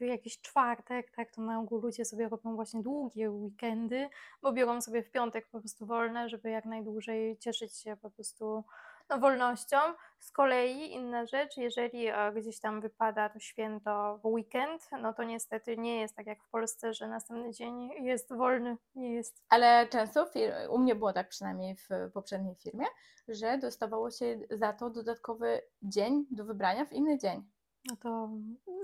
w 0.00 0.04
jakiś 0.04 0.40
czwartek, 0.40 1.10
tak, 1.10 1.30
to 1.30 1.42
na 1.42 1.60
ogół 1.60 1.80
ludzie 1.80 2.04
sobie 2.04 2.28
robią 2.28 2.54
właśnie 2.54 2.82
długie 2.82 3.30
weekendy, 3.30 4.08
bo 4.42 4.52
biorą 4.52 4.80
sobie 4.80 5.02
w 5.02 5.10
piątek 5.10 5.48
po 5.48 5.60
prostu 5.60 5.86
wolne, 5.86 6.28
żeby 6.28 6.50
jak 6.50 6.64
najdłużej 6.64 7.38
cieszyć 7.38 7.78
się 7.78 7.96
po 7.96 8.10
prostu 8.10 8.64
no, 9.10 9.18
wolnością. 9.18 9.76
Z 10.18 10.32
kolei 10.32 10.92
inna 10.92 11.26
rzecz, 11.26 11.56
jeżeli 11.56 12.06
e, 12.06 12.32
gdzieś 12.32 12.60
tam 12.60 12.80
wypada 12.80 13.28
to 13.28 13.38
święto 13.38 14.18
w 14.22 14.26
weekend, 14.26 14.88
no 15.02 15.14
to 15.14 15.22
niestety 15.22 15.76
nie 15.76 16.00
jest 16.00 16.16
tak 16.16 16.26
jak 16.26 16.42
w 16.42 16.48
Polsce, 16.48 16.94
że 16.94 17.08
następny 17.08 17.52
dzień 17.52 17.90
jest 18.00 18.34
wolny, 18.34 18.76
nie 18.94 19.14
jest. 19.14 19.42
Ale 19.48 19.86
często, 19.86 20.26
u 20.70 20.78
mnie 20.78 20.94
było 20.94 21.12
tak 21.12 21.28
przynajmniej 21.28 21.76
w 21.76 21.88
poprzedniej 22.14 22.54
firmie, 22.54 22.86
że 23.28 23.58
dostawało 23.58 24.10
się 24.10 24.38
za 24.50 24.72
to 24.72 24.90
dodatkowy 24.90 25.62
dzień 25.82 26.26
do 26.30 26.44
wybrania 26.44 26.84
w 26.84 26.92
inny 26.92 27.18
dzień. 27.18 27.50
No 27.84 27.96
to 27.96 28.30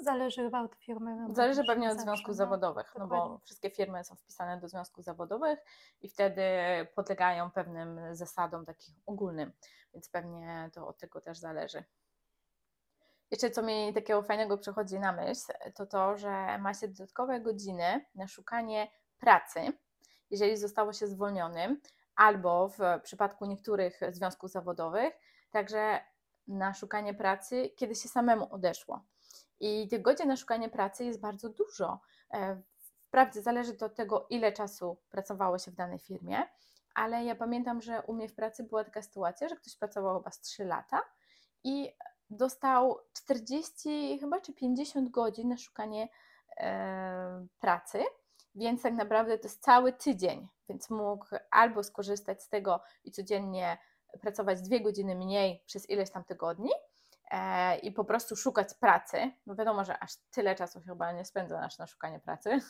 zależy 0.02 0.42
chyba 0.42 0.62
od 0.62 0.74
firmy. 0.74 1.16
No 1.16 1.34
zależy 1.34 1.64
pewnie 1.64 1.90
od 1.90 2.00
związków 2.00 2.28
no, 2.28 2.34
zawodowych, 2.34 2.94
no 2.98 3.06
bo 3.06 3.40
wszystkie 3.44 3.70
firmy 3.70 4.04
są 4.04 4.16
wpisane 4.16 4.60
do 4.60 4.68
związków 4.68 5.04
zawodowych 5.04 5.58
i 6.00 6.08
wtedy 6.08 6.42
podlegają 6.94 7.50
pewnym 7.50 8.00
zasadom 8.12 8.64
takich 8.64 8.94
ogólnym, 9.06 9.52
więc 9.94 10.08
pewnie 10.08 10.70
to 10.74 10.88
od 10.88 10.98
tego 10.98 11.20
też 11.20 11.38
zależy. 11.38 11.84
Jeszcze 13.30 13.50
co 13.50 13.62
mi 13.62 13.94
takiego 13.94 14.22
fajnego 14.22 14.58
przychodzi 14.58 14.98
na 14.98 15.12
myśl, 15.12 15.52
to 15.74 15.86
to, 15.86 16.16
że 16.16 16.58
ma 16.58 16.74
się 16.74 16.88
dodatkowe 16.88 17.40
godziny 17.40 18.04
na 18.14 18.28
szukanie 18.28 18.88
pracy, 19.18 19.60
jeżeli 20.30 20.56
zostało 20.56 20.92
się 20.92 21.06
zwolnionym, 21.06 21.80
albo 22.16 22.68
w 22.68 22.78
przypadku 23.02 23.46
niektórych 23.46 24.00
związków 24.10 24.50
zawodowych, 24.50 25.14
także 25.50 26.00
na 26.48 26.74
szukanie 26.74 27.14
pracy, 27.14 27.70
kiedy 27.76 27.94
się 27.94 28.08
samemu 28.08 28.54
odeszło. 28.54 29.04
I 29.60 29.88
tych 29.88 30.02
godzin 30.02 30.28
na 30.28 30.36
szukanie 30.36 30.68
pracy 30.68 31.04
jest 31.04 31.20
bardzo 31.20 31.48
dużo. 31.48 32.00
E, 32.32 32.62
wprawdzie 33.08 33.42
zależy 33.42 33.74
to 33.74 33.86
od 33.86 33.94
tego, 33.94 34.26
ile 34.30 34.52
czasu 34.52 34.96
pracowało 35.10 35.58
się 35.58 35.70
w 35.70 35.74
danej 35.74 35.98
firmie, 35.98 36.42
ale 36.94 37.24
ja 37.24 37.34
pamiętam, 37.34 37.82
że 37.82 38.02
u 38.02 38.12
mnie 38.12 38.28
w 38.28 38.34
pracy 38.34 38.64
była 38.64 38.84
taka 38.84 39.02
sytuacja, 39.02 39.48
że 39.48 39.56
ktoś 39.56 39.76
pracował 39.76 40.18
chyba 40.18 40.30
z 40.30 40.40
3 40.40 40.64
lata 40.64 41.02
i 41.64 41.96
dostał 42.30 42.98
40 43.12 44.18
chyba 44.20 44.40
czy 44.40 44.54
50 44.54 45.10
godzin 45.10 45.48
na 45.48 45.56
szukanie 45.56 46.08
e, 46.56 47.46
pracy, 47.60 48.04
więc 48.54 48.82
tak 48.82 48.94
naprawdę 48.94 49.38
to 49.38 49.48
jest 49.48 49.62
cały 49.62 49.92
tydzień, 49.92 50.48
więc 50.68 50.90
mógł 50.90 51.26
albo 51.50 51.82
skorzystać 51.82 52.42
z 52.42 52.48
tego 52.48 52.80
i 53.04 53.10
codziennie 53.10 53.78
pracować 54.18 54.62
dwie 54.62 54.80
godziny 54.80 55.14
mniej 55.14 55.62
przez 55.66 55.90
ileś 55.90 56.10
tam 56.10 56.24
tygodni 56.24 56.70
e, 57.30 57.78
i 57.78 57.92
po 57.92 58.04
prostu 58.04 58.36
szukać 58.36 58.74
pracy. 58.74 59.32
No 59.46 59.54
wiadomo, 59.54 59.84
że 59.84 59.98
aż 59.98 60.16
tyle 60.30 60.54
czasu 60.54 60.80
chyba 60.86 61.12
nie 61.12 61.24
spędza 61.24 61.60
nasz 61.60 61.78
na 61.78 61.86
szukanie 61.86 62.20
pracy. 62.20 62.58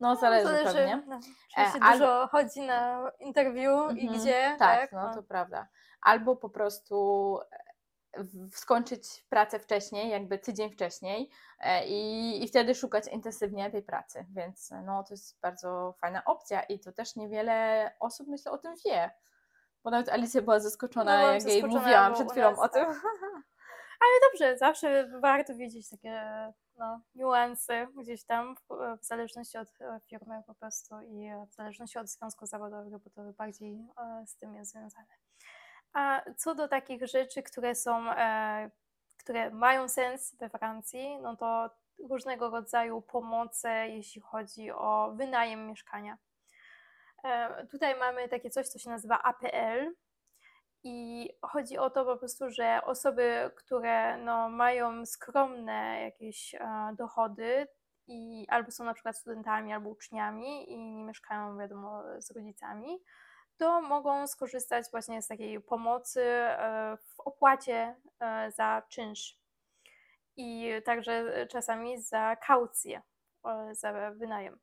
No, 0.00 0.08
no 0.08 0.16
zależy, 0.16 0.46
zależy 0.46 0.74
pewnie. 0.74 1.02
No, 1.06 1.20
e, 1.56 1.92
dużo 1.92 2.28
chodzi 2.32 2.60
na 2.60 3.10
interview 3.20 3.96
i 3.96 4.00
mhm, 4.00 4.20
gdzie. 4.20 4.56
Tak, 4.58 4.80
tak? 4.80 4.92
No, 4.92 5.08
no 5.08 5.14
to 5.14 5.22
prawda. 5.22 5.68
Albo 6.00 6.36
po 6.36 6.50
prostu 6.50 7.38
e, 7.52 8.24
skończyć 8.52 9.24
pracę 9.28 9.58
wcześniej, 9.58 10.10
jakby 10.10 10.38
tydzień 10.38 10.70
wcześniej 10.70 11.30
i, 11.86 12.44
i 12.44 12.48
wtedy 12.48 12.74
szukać 12.74 13.06
intensywnie 13.06 13.70
tej 13.70 13.82
pracy, 13.82 14.26
więc 14.30 14.70
no 14.84 15.04
to 15.04 15.14
jest 15.14 15.40
bardzo 15.40 15.94
fajna 16.00 16.24
opcja 16.24 16.62
i 16.62 16.80
to 16.80 16.92
też 16.92 17.16
niewiele 17.16 17.90
osób 18.00 18.28
myślę 18.28 18.52
o 18.52 18.58
tym 18.58 18.74
wie. 18.84 19.10
Bo 19.88 19.92
nawet 19.92 20.08
Alicja 20.08 20.42
była 20.42 20.60
zaskoczona, 20.60 21.22
no, 21.22 21.32
jak 21.32 21.44
jej 21.44 21.62
mówiłam 21.62 22.14
przed 22.14 22.30
chwilą 22.30 22.50
nas, 22.50 22.58
o 22.58 22.68
tym. 22.68 22.86
Tak. 22.86 22.96
Ale 24.00 24.30
dobrze, 24.30 24.58
zawsze 24.58 25.08
warto 25.20 25.54
wiedzieć 25.54 25.88
takie 25.88 26.22
no, 26.78 27.00
niuanse 27.14 27.86
gdzieś 27.96 28.24
tam, 28.24 28.56
w, 28.56 28.60
w, 29.00 29.04
zależności 29.04 29.58
od 29.58 29.68
e, 29.80 30.00
firmy 30.06 30.42
po 30.46 30.54
prostu 30.54 31.00
i 31.00 31.30
w 31.50 31.54
zależności 31.54 31.98
od 31.98 32.08
związku 32.08 32.46
zawodowego, 32.46 32.98
bo 32.98 33.10
to 33.10 33.32
bardziej 33.32 33.88
e, 33.98 34.26
z 34.26 34.36
tym 34.36 34.54
jest 34.54 34.70
związane. 34.70 35.14
A 35.92 36.22
co 36.36 36.54
do 36.54 36.68
takich 36.68 37.06
rzeczy, 37.06 37.42
które 37.42 37.74
są, 37.74 38.10
e, 38.12 38.70
które 39.18 39.50
mają 39.50 39.88
sens 39.88 40.36
we 40.36 40.48
Francji, 40.48 41.18
no 41.20 41.36
to 41.36 41.70
różnego 42.08 42.50
rodzaju 42.50 43.02
pomoce, 43.02 43.88
jeśli 43.88 44.20
chodzi 44.20 44.70
o 44.70 45.12
wynajem 45.14 45.66
mieszkania. 45.66 46.18
E, 47.24 47.66
tutaj 47.66 47.98
mamy 47.98 48.28
takie 48.28 48.50
coś, 48.50 48.68
co 48.68 48.78
się 48.78 48.90
nazywa 48.90 49.22
APL. 49.22 49.94
I 50.84 51.28
chodzi 51.42 51.78
o 51.78 51.90
to 51.90 52.04
po 52.04 52.16
prostu, 52.16 52.50
że 52.50 52.80
osoby, 52.84 53.50
które 53.56 54.18
no, 54.18 54.48
mają 54.48 55.06
skromne 55.06 56.00
jakieś 56.02 56.54
e, 56.54 56.60
dochody 56.98 57.66
i 58.06 58.46
albo 58.48 58.70
są 58.70 58.84
na 58.84 58.94
przykład 58.94 59.16
studentami, 59.16 59.72
albo 59.72 59.90
uczniami 59.90 60.72
i 60.72 60.78
nie 60.78 61.04
mieszkają, 61.04 61.58
wiadomo, 61.58 62.02
z 62.18 62.30
rodzicami, 62.30 62.98
to 63.56 63.80
mogą 63.80 64.26
skorzystać 64.26 64.86
właśnie 64.90 65.22
z 65.22 65.28
takiej 65.28 65.60
pomocy 65.60 66.22
e, 66.22 66.96
w 66.96 67.20
opłacie 67.20 67.96
za 68.48 68.82
czynsz 68.88 69.38
i 70.36 70.70
także 70.84 71.46
czasami 71.46 72.02
za 72.02 72.36
kaucję, 72.36 73.02
za 73.72 74.10
wynajem. 74.10 74.58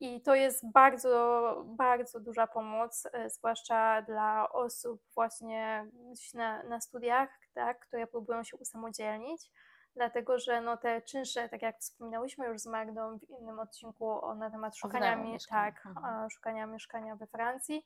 I 0.00 0.22
to 0.22 0.34
jest 0.34 0.72
bardzo, 0.72 1.64
bardzo 1.66 2.20
duża 2.20 2.46
pomoc, 2.46 3.08
e, 3.12 3.30
zwłaszcza 3.30 4.02
dla 4.02 4.52
osób 4.52 5.02
właśnie 5.14 5.86
na, 6.34 6.62
na 6.62 6.80
studiach, 6.80 7.30
tak, 7.54 7.86
które 7.86 8.06
próbują 8.06 8.44
się 8.44 8.56
usamodzielnić, 8.56 9.50
dlatego 9.94 10.38
że 10.38 10.60
no, 10.60 10.76
te 10.76 11.02
czynsze, 11.02 11.48
tak 11.48 11.62
jak 11.62 11.78
wspominałyśmy 11.78 12.46
już 12.46 12.60
z 12.60 12.66
Magdą 12.66 13.18
w 13.18 13.30
innym 13.30 13.58
odcinku 13.58 14.24
o, 14.24 14.34
na 14.34 14.50
temat 14.50 14.76
szukania, 14.76 15.16
mi, 15.16 15.38
tak, 15.50 15.86
mhm. 15.86 16.30
szukania 16.30 16.66
mieszkania 16.66 17.16
we 17.16 17.26
Francji, 17.26 17.84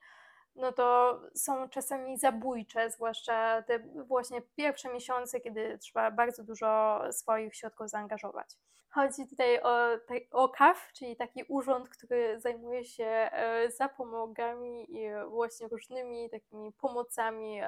no 0.56 0.72
to 0.72 1.20
są 1.34 1.68
czasami 1.68 2.18
zabójcze, 2.18 2.90
zwłaszcza 2.90 3.62
te 3.62 3.78
właśnie 3.78 4.42
pierwsze 4.56 4.92
miesiące, 4.92 5.40
kiedy 5.40 5.78
trzeba 5.78 6.10
bardzo 6.10 6.44
dużo 6.44 7.00
swoich 7.12 7.56
środków 7.56 7.88
zaangażować. 7.88 8.56
Chodzi 8.88 9.28
tutaj 9.28 9.62
o, 9.62 9.86
o 10.30 10.48
KAF, 10.48 10.92
czyli 10.92 11.16
taki 11.16 11.44
urząd, 11.48 11.88
który 11.88 12.40
zajmuje 12.40 12.84
się 12.84 13.04
e, 13.04 13.70
zapomogami 13.70 14.96
i 14.96 15.08
właśnie 15.28 15.68
różnymi 15.68 16.30
takimi 16.30 16.72
pomocami 16.72 17.60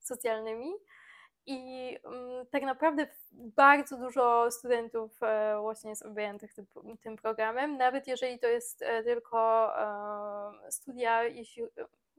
socjalnymi. 0.00 0.72
I 1.50 1.96
um, 2.04 2.46
tak 2.50 2.62
naprawdę 2.62 3.06
bardzo 3.34 3.96
dużo 3.96 4.50
studentów 4.50 5.22
e, 5.22 5.58
właśnie 5.60 5.90
jest 5.90 6.06
objętych 6.06 6.54
tym, 6.54 6.66
tym, 7.02 7.16
programem, 7.16 7.76
nawet 7.76 8.06
jeżeli 8.06 8.38
to 8.38 8.46
jest 8.46 8.82
e, 8.82 9.02
tylko 9.02 9.72
e, 10.66 10.72
studia, 10.72 11.24
jeśli, 11.24 11.62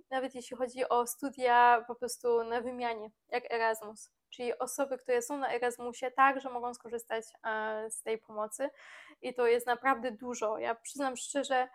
nawet 0.10 0.36
jeśli 0.36 0.58
chodzi 0.58 0.90
o 0.90 1.08
studia 1.08 1.84
po 1.88 1.96
prostu 1.96 2.44
na 2.44 2.62
wymianie, 2.62 3.10
jak 3.30 3.54
Erasmus. 3.54 4.12
Czyli 4.30 4.60
osoby, 4.60 4.98
które 4.98 5.22
są 5.22 5.38
na 5.38 5.54
Erasmusie, 5.54 6.12
także 6.12 6.50
mogą 6.50 6.74
skorzystać 6.74 7.26
z 7.90 8.02
tej 8.02 8.18
pomocy 8.18 8.70
i 9.22 9.34
to 9.34 9.48
jest 9.48 9.68
naprawdę 9.68 10.12
dużo. 10.12 10.58
Ja 10.58 10.76
przyznam 10.76 11.18
szczerze, 11.18 11.68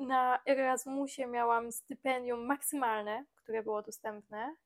na 0.00 0.38
Erasmusie 0.46 1.26
miałam 1.26 1.72
stypendium 1.72 2.46
maksymalne, 2.46 3.24
które 3.36 3.62
było 3.62 3.82
dostępne 3.82 4.56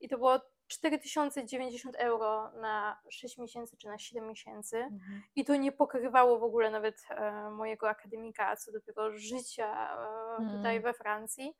i 0.00 0.08
to 0.08 0.18
było 0.18 0.40
4090 0.68 1.96
euro 1.96 2.50
na 2.52 3.00
6 3.08 3.38
miesięcy 3.38 3.76
czy 3.76 3.88
na 3.88 3.98
7 3.98 4.28
miesięcy 4.28 4.76
mhm. 4.76 5.22
i 5.36 5.44
to 5.44 5.56
nie 5.56 5.72
pokrywało 5.72 6.38
w 6.38 6.42
ogóle 6.42 6.70
nawet 6.70 7.06
e, 7.10 7.50
mojego 7.50 7.88
akademika, 7.88 8.56
co 8.56 8.72
dopiero 8.72 9.18
życia 9.18 9.98
e, 10.34 10.36
tutaj 10.36 10.76
mhm. 10.76 10.82
we 10.82 10.94
Francji. 10.94 11.54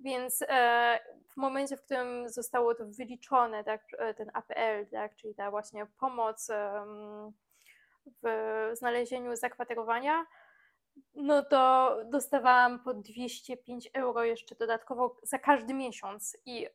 Więc 0.00 0.44
e, 0.48 0.98
w 1.28 1.36
momencie, 1.36 1.76
w 1.76 1.82
którym 1.82 2.28
zostało 2.28 2.74
to 2.74 2.84
wyliczone, 2.86 3.64
tak, 3.64 3.82
e, 3.98 4.14
ten 4.14 4.30
APL, 4.34 4.86
tak, 4.90 5.16
czyli 5.16 5.34
ta 5.34 5.50
właśnie 5.50 5.86
pomoc 6.00 6.48
w 8.22 8.70
znalezieniu 8.72 9.36
zakwaterowania, 9.36 10.26
no 11.14 11.42
to 11.42 11.96
dostawałam 12.04 12.84
po 12.84 12.94
205 12.94 13.90
euro 13.92 14.24
jeszcze 14.24 14.54
dodatkowo 14.54 15.16
za 15.22 15.38
każdy 15.38 15.74
miesiąc 15.74 16.36
i 16.46 16.66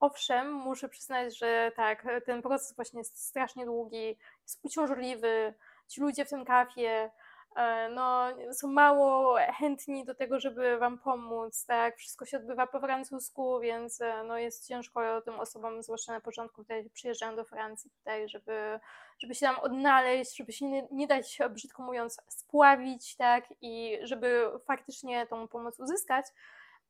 Owszem, 0.00 0.52
muszę 0.52 0.88
przyznać, 0.88 1.38
że 1.38 1.72
tak, 1.76 2.06
ten 2.26 2.42
proces 2.42 2.76
właśnie 2.76 3.00
jest 3.00 3.26
strasznie 3.26 3.64
długi, 3.64 4.18
jest 4.42 4.60
uciążliwy. 4.62 5.54
Ci 5.88 6.00
ludzie 6.00 6.24
w 6.24 6.30
tym 6.30 6.44
kafie 6.44 7.10
e, 7.56 7.88
no, 7.88 8.28
są 8.52 8.68
mało 8.68 9.36
chętni 9.58 10.04
do 10.04 10.14
tego, 10.14 10.40
żeby 10.40 10.78
Wam 10.78 10.98
pomóc. 10.98 11.64
Tak? 11.66 11.96
Wszystko 11.96 12.26
się 12.26 12.36
odbywa 12.36 12.66
po 12.66 12.80
francusku, 12.80 13.60
więc 13.60 14.00
e, 14.00 14.24
no, 14.24 14.38
jest 14.38 14.68
ciężko 14.68 15.22
tym 15.22 15.40
osobom, 15.40 15.82
zwłaszcza 15.82 16.12
na 16.12 16.20
początku, 16.20 16.64
które 16.64 16.82
przyjeżdżają 16.84 17.36
do 17.36 17.44
Francji 17.44 17.90
tutaj, 17.90 18.28
żeby, 18.28 18.80
żeby 19.18 19.34
się 19.34 19.46
tam 19.46 19.58
odnaleźć, 19.58 20.36
żeby 20.36 20.52
się 20.52 20.66
nie, 20.66 20.88
nie 20.90 21.06
dać, 21.06 21.38
brzydko 21.50 21.82
mówiąc, 21.82 22.16
spławić 22.28 23.16
tak? 23.16 23.44
i 23.60 23.98
żeby 24.02 24.50
faktycznie 24.66 25.26
tą 25.26 25.48
pomoc 25.48 25.80
uzyskać 25.80 26.26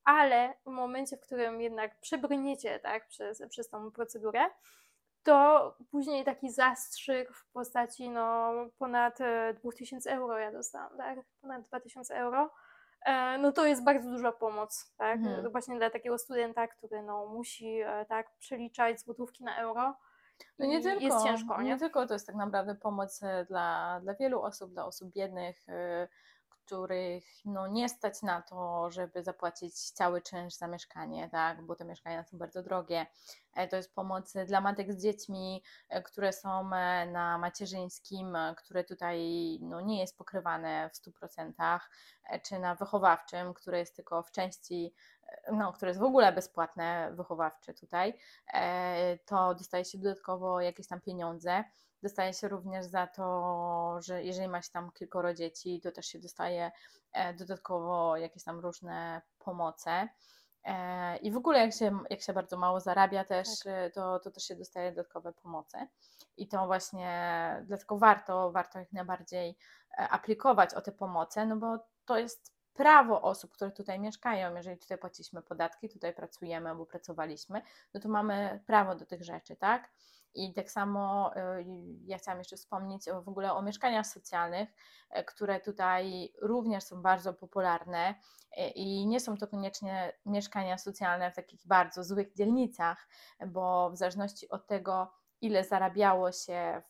ale 0.07 0.55
w 0.67 0.71
momencie, 0.71 1.17
w 1.17 1.21
którym 1.21 1.61
jednak 1.61 2.01
przebrniecie 2.01 2.79
tak, 2.79 3.09
przez, 3.09 3.43
przez 3.49 3.69
tą 3.69 3.91
procedurę, 3.91 4.41
to 5.23 5.77
później 5.91 6.25
taki 6.25 6.51
zastrzyk 6.51 7.33
w 7.33 7.53
postaci 7.53 8.11
no, 8.11 8.53
ponad 8.79 9.19
2000 9.55 10.11
e, 10.11 10.15
euro 10.15 10.39
ja 10.39 10.53
dostałam, 10.53 10.97
tak? 10.97 11.19
Ponad 11.41 11.63
2000 11.63 12.17
euro. 12.17 12.51
E, 13.07 13.39
no 13.39 13.53
to 13.53 13.67
jest 13.67 13.85
bardzo 13.85 14.11
duża 14.11 14.33
pomoc, 14.33 14.95
tak? 14.97 15.17
Mhm. 15.17 15.51
Właśnie 15.51 15.77
dla 15.77 15.91
takiego 15.91 16.19
studenta, 16.19 16.69
który 16.69 17.03
no, 17.03 17.27
musi 17.27 17.81
e, 17.81 18.07
tak 18.09 18.37
przeliczać 18.39 19.01
złotówki 19.01 19.45
na 19.45 19.57
euro. 19.57 19.95
No 20.59 20.67
nie 20.67 20.83
tylko, 20.83 21.05
jest 21.05 21.25
ciężko, 21.25 21.63
nie? 21.63 21.69
nie 21.69 21.79
tylko 21.79 22.07
to 22.07 22.15
jest 22.15 22.27
tak 22.27 22.37
naprawdę 22.37 22.75
pomoc 22.75 23.21
dla, 23.49 24.01
dla 24.03 24.15
wielu 24.15 24.43
osób, 24.43 24.73
dla 24.73 24.87
osób 24.87 25.13
biednych, 25.13 25.67
których 26.66 27.25
no, 27.44 27.66
nie 27.66 27.88
stać 27.88 28.23
na 28.23 28.42
to, 28.42 28.90
żeby 28.90 29.23
zapłacić 29.23 29.90
cały 29.90 30.23
czynsz 30.23 30.54
za 30.54 30.66
mieszkanie, 30.66 31.28
tak, 31.30 31.62
bo 31.62 31.76
te 31.76 31.85
mieszkania 31.85 32.25
są 32.25 32.38
bardzo 32.38 32.62
drogie. 32.62 33.06
E, 33.54 33.68
to 33.68 33.76
jest 33.76 33.94
pomoc 33.94 34.32
dla 34.46 34.61
matek 34.61 34.92
z 34.92 35.02
dziećmi, 35.02 35.62
e, 35.88 36.02
które 36.02 36.32
są 36.32 36.75
e, 36.75 37.07
na 37.07 37.38
macierzyńskim, 37.38 38.37
które 38.57 38.85
tutaj 38.85 39.18
no, 39.62 39.81
nie 39.81 40.00
jest 40.00 40.18
pokrywane 40.18 40.90
w 40.90 40.96
100%, 40.96 41.81
czy 42.42 42.59
na 42.59 42.74
wychowawczym, 42.74 43.55
które 43.55 43.79
jest 43.79 43.96
tylko 43.96 44.22
w 44.22 44.31
części 44.31 44.94
no, 45.52 45.72
które 45.72 45.90
jest 45.90 46.00
w 46.00 46.05
ogóle 46.05 46.33
bezpłatne, 46.33 47.12
wychowawcze 47.12 47.74
tutaj, 47.74 48.18
to 49.24 49.55
dostaje 49.55 49.85
się 49.85 49.98
dodatkowo 49.98 50.61
jakieś 50.61 50.87
tam 50.87 51.00
pieniądze. 51.00 51.64
Dostaje 52.02 52.32
się 52.35 52.48
również 52.48 52.87
za 52.87 53.06
to, 53.06 53.98
że 54.00 54.24
jeżeli 54.24 54.48
ma 54.48 54.62
się 54.62 54.70
tam 54.70 54.90
kilkoro 54.92 55.35
dzieci, 55.35 55.80
to 55.80 55.92
też 55.92 56.06
się 56.06 56.18
dostaje 56.18 56.70
e, 57.12 57.35
dodatkowo 57.35 58.16
jakieś 58.16 58.44
tam 58.44 58.61
różne 58.61 59.22
pomoce. 59.38 60.09
E, 60.64 61.16
I 61.16 61.30
w 61.32 61.37
ogóle 61.37 61.59
jak 61.59 61.74
się, 61.74 61.98
jak 62.11 62.22
się 62.22 62.32
bardzo 62.32 62.56
mało 62.56 62.80
zarabia 62.80 63.24
też, 63.24 63.48
tak. 63.59 63.72
E, 63.72 63.90
to, 63.90 64.18
to 64.18 64.30
też 64.30 64.44
się 64.44 64.56
dostaje 64.56 64.92
dodatkowe 64.92 65.32
pomoce. 65.32 65.88
I 66.37 66.48
to 66.48 66.66
właśnie 66.66 67.64
dlatego 67.66 67.98
warto, 67.98 68.52
warto 68.52 68.78
jak 68.78 68.92
najbardziej 68.92 69.56
aplikować 69.96 70.74
o 70.74 70.80
te 70.80 70.92
pomoce, 70.92 71.46
no 71.46 71.56
bo 71.56 71.78
to 72.04 72.18
jest 72.18 72.56
prawo 72.76 73.22
osób, 73.22 73.52
które 73.52 73.70
tutaj 73.70 74.00
mieszkają. 74.00 74.54
Jeżeli 74.54 74.78
tutaj 74.78 74.98
płaciliśmy 74.98 75.42
podatki, 75.42 75.88
tutaj 75.88 76.14
pracujemy 76.14 76.70
albo 76.70 76.87
pracowaliśmy, 76.87 77.62
no 77.94 78.00
to 78.00 78.09
mamy 78.09 78.61
prawo 78.66 78.94
do 78.94 79.06
tych 79.06 79.24
rzeczy, 79.24 79.56
tak? 79.56 79.90
I 80.37 80.53
tak 80.55 80.70
samo 80.70 81.31
y, 81.37 81.66
ja 82.07 82.18
chciałam 82.18 82.38
jeszcze 82.38 82.57
wspomnieć 82.57 83.05
w 83.25 83.29
ogóle 83.29 83.53
o 83.53 83.62
mieszkaniach 83.62 84.07
socjalnych, 84.07 84.68
e, 85.11 85.25
które 85.25 85.61
tutaj 85.61 86.33
również 86.42 86.85
są 86.85 87.03
bardzo 87.03 87.35
popularne 87.35 88.14
e, 88.57 88.68
i 88.68 89.07
nie 89.07 89.20
są 89.20 89.37
to 89.37 89.46
koniecznie 89.46 90.12
mieszkania 90.27 90.79
socjalne 90.79 91.31
w 91.31 91.37
takich 91.37 91.66
bardzo 91.66 92.05
złych 92.05 92.35
dzielnicach, 92.35 93.09
bo 93.46 93.90
w 93.90 93.96
zależności 93.96 94.49
od 94.49 94.66
tego, 94.66 95.12
ile 95.40 95.64
zarabiało 95.64 96.33
się, 96.33 96.83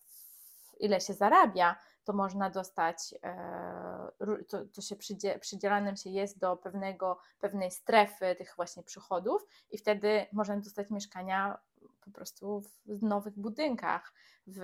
ile 0.80 1.00
się 1.00 1.14
zarabia, 1.14 1.76
to 2.06 2.12
można 2.12 2.50
dostać, 2.50 3.14
e, 3.22 4.44
to, 4.48 4.64
to 4.66 4.80
się 4.80 4.96
przydzielanym 5.40 5.96
się 5.96 6.10
jest 6.10 6.38
do 6.38 6.56
pewnego, 6.56 7.18
pewnej 7.38 7.70
strefy 7.70 8.34
tych 8.38 8.52
właśnie 8.56 8.82
przychodów 8.82 9.46
i 9.70 9.78
wtedy 9.78 10.26
można 10.32 10.56
dostać 10.56 10.90
mieszkania 10.90 11.58
po 12.04 12.10
prostu 12.10 12.62
w 12.86 13.02
nowych 13.02 13.38
budynkach, 13.38 14.12
w, 14.46 14.60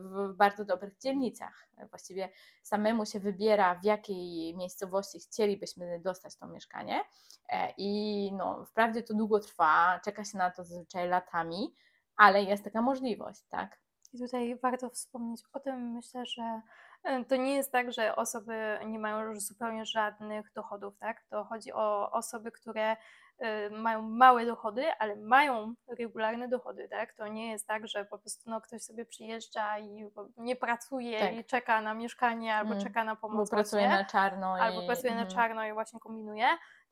w, 0.00 0.36
bardzo 0.36 0.64
dobrych 0.64 0.98
dzielnicach. 0.98 1.68
Właściwie 1.90 2.28
samemu 2.62 3.06
się 3.06 3.20
wybiera, 3.20 3.74
w 3.74 3.84
jakiej 3.84 4.56
miejscowości 4.56 5.20
chcielibyśmy 5.20 6.00
dostać 6.00 6.36
to 6.36 6.46
mieszkanie. 6.46 7.04
E, 7.48 7.74
I 7.76 8.32
no, 8.32 8.64
wprawdzie 8.64 9.02
to 9.02 9.14
długo 9.14 9.40
trwa, 9.40 10.00
czeka 10.04 10.24
się 10.24 10.38
na 10.38 10.50
to 10.50 10.64
zazwyczaj 10.64 11.08
latami, 11.08 11.74
ale 12.16 12.42
jest 12.42 12.64
taka 12.64 12.82
możliwość, 12.82 13.42
tak? 13.48 13.85
I 14.16 14.18
tutaj 14.18 14.56
warto 14.56 14.90
wspomnieć 14.90 15.42
o 15.52 15.60
tym, 15.60 15.92
myślę, 15.92 16.26
że 16.26 16.60
e, 17.04 17.24
to 17.24 17.36
nie 17.36 17.54
jest 17.54 17.72
tak, 17.72 17.92
że 17.92 18.16
osoby 18.16 18.78
nie 18.86 18.98
mają 18.98 19.20
już 19.20 19.40
zupełnie 19.40 19.86
żadnych 19.86 20.52
dochodów, 20.52 20.98
tak? 20.98 21.22
To 21.30 21.44
chodzi 21.44 21.72
o 21.72 22.10
osoby, 22.10 22.52
które 22.52 22.96
Y, 23.42 23.70
mają 23.70 24.02
małe 24.02 24.46
dochody, 24.46 24.84
ale 24.98 25.16
mają 25.16 25.74
regularne 25.98 26.48
dochody, 26.48 26.88
tak? 26.88 27.12
To 27.12 27.28
nie 27.28 27.50
jest 27.50 27.66
tak, 27.66 27.88
że 27.88 28.04
po 28.04 28.18
prostu 28.18 28.50
no, 28.50 28.60
ktoś 28.60 28.82
sobie 28.82 29.04
przyjeżdża 29.04 29.78
i 29.78 30.10
nie 30.36 30.56
pracuje 30.56 31.20
tak. 31.20 31.34
i 31.34 31.44
czeka 31.44 31.80
na 31.80 31.94
mieszkanie 31.94 32.54
albo 32.54 32.72
mm. 32.72 32.84
czeka 32.84 33.04
na 33.04 33.16
pomoc. 33.16 33.38
Albo 33.38 33.50
pracuje 33.50 33.88
na 33.88 34.04
czarno. 34.04 34.54
Albo 34.54 34.82
i... 34.82 34.86
pracuje 34.86 35.12
mm. 35.12 35.24
na 35.24 35.30
czarno 35.30 35.66
i 35.66 35.72
właśnie 35.72 36.00
kombinuje. 36.00 36.46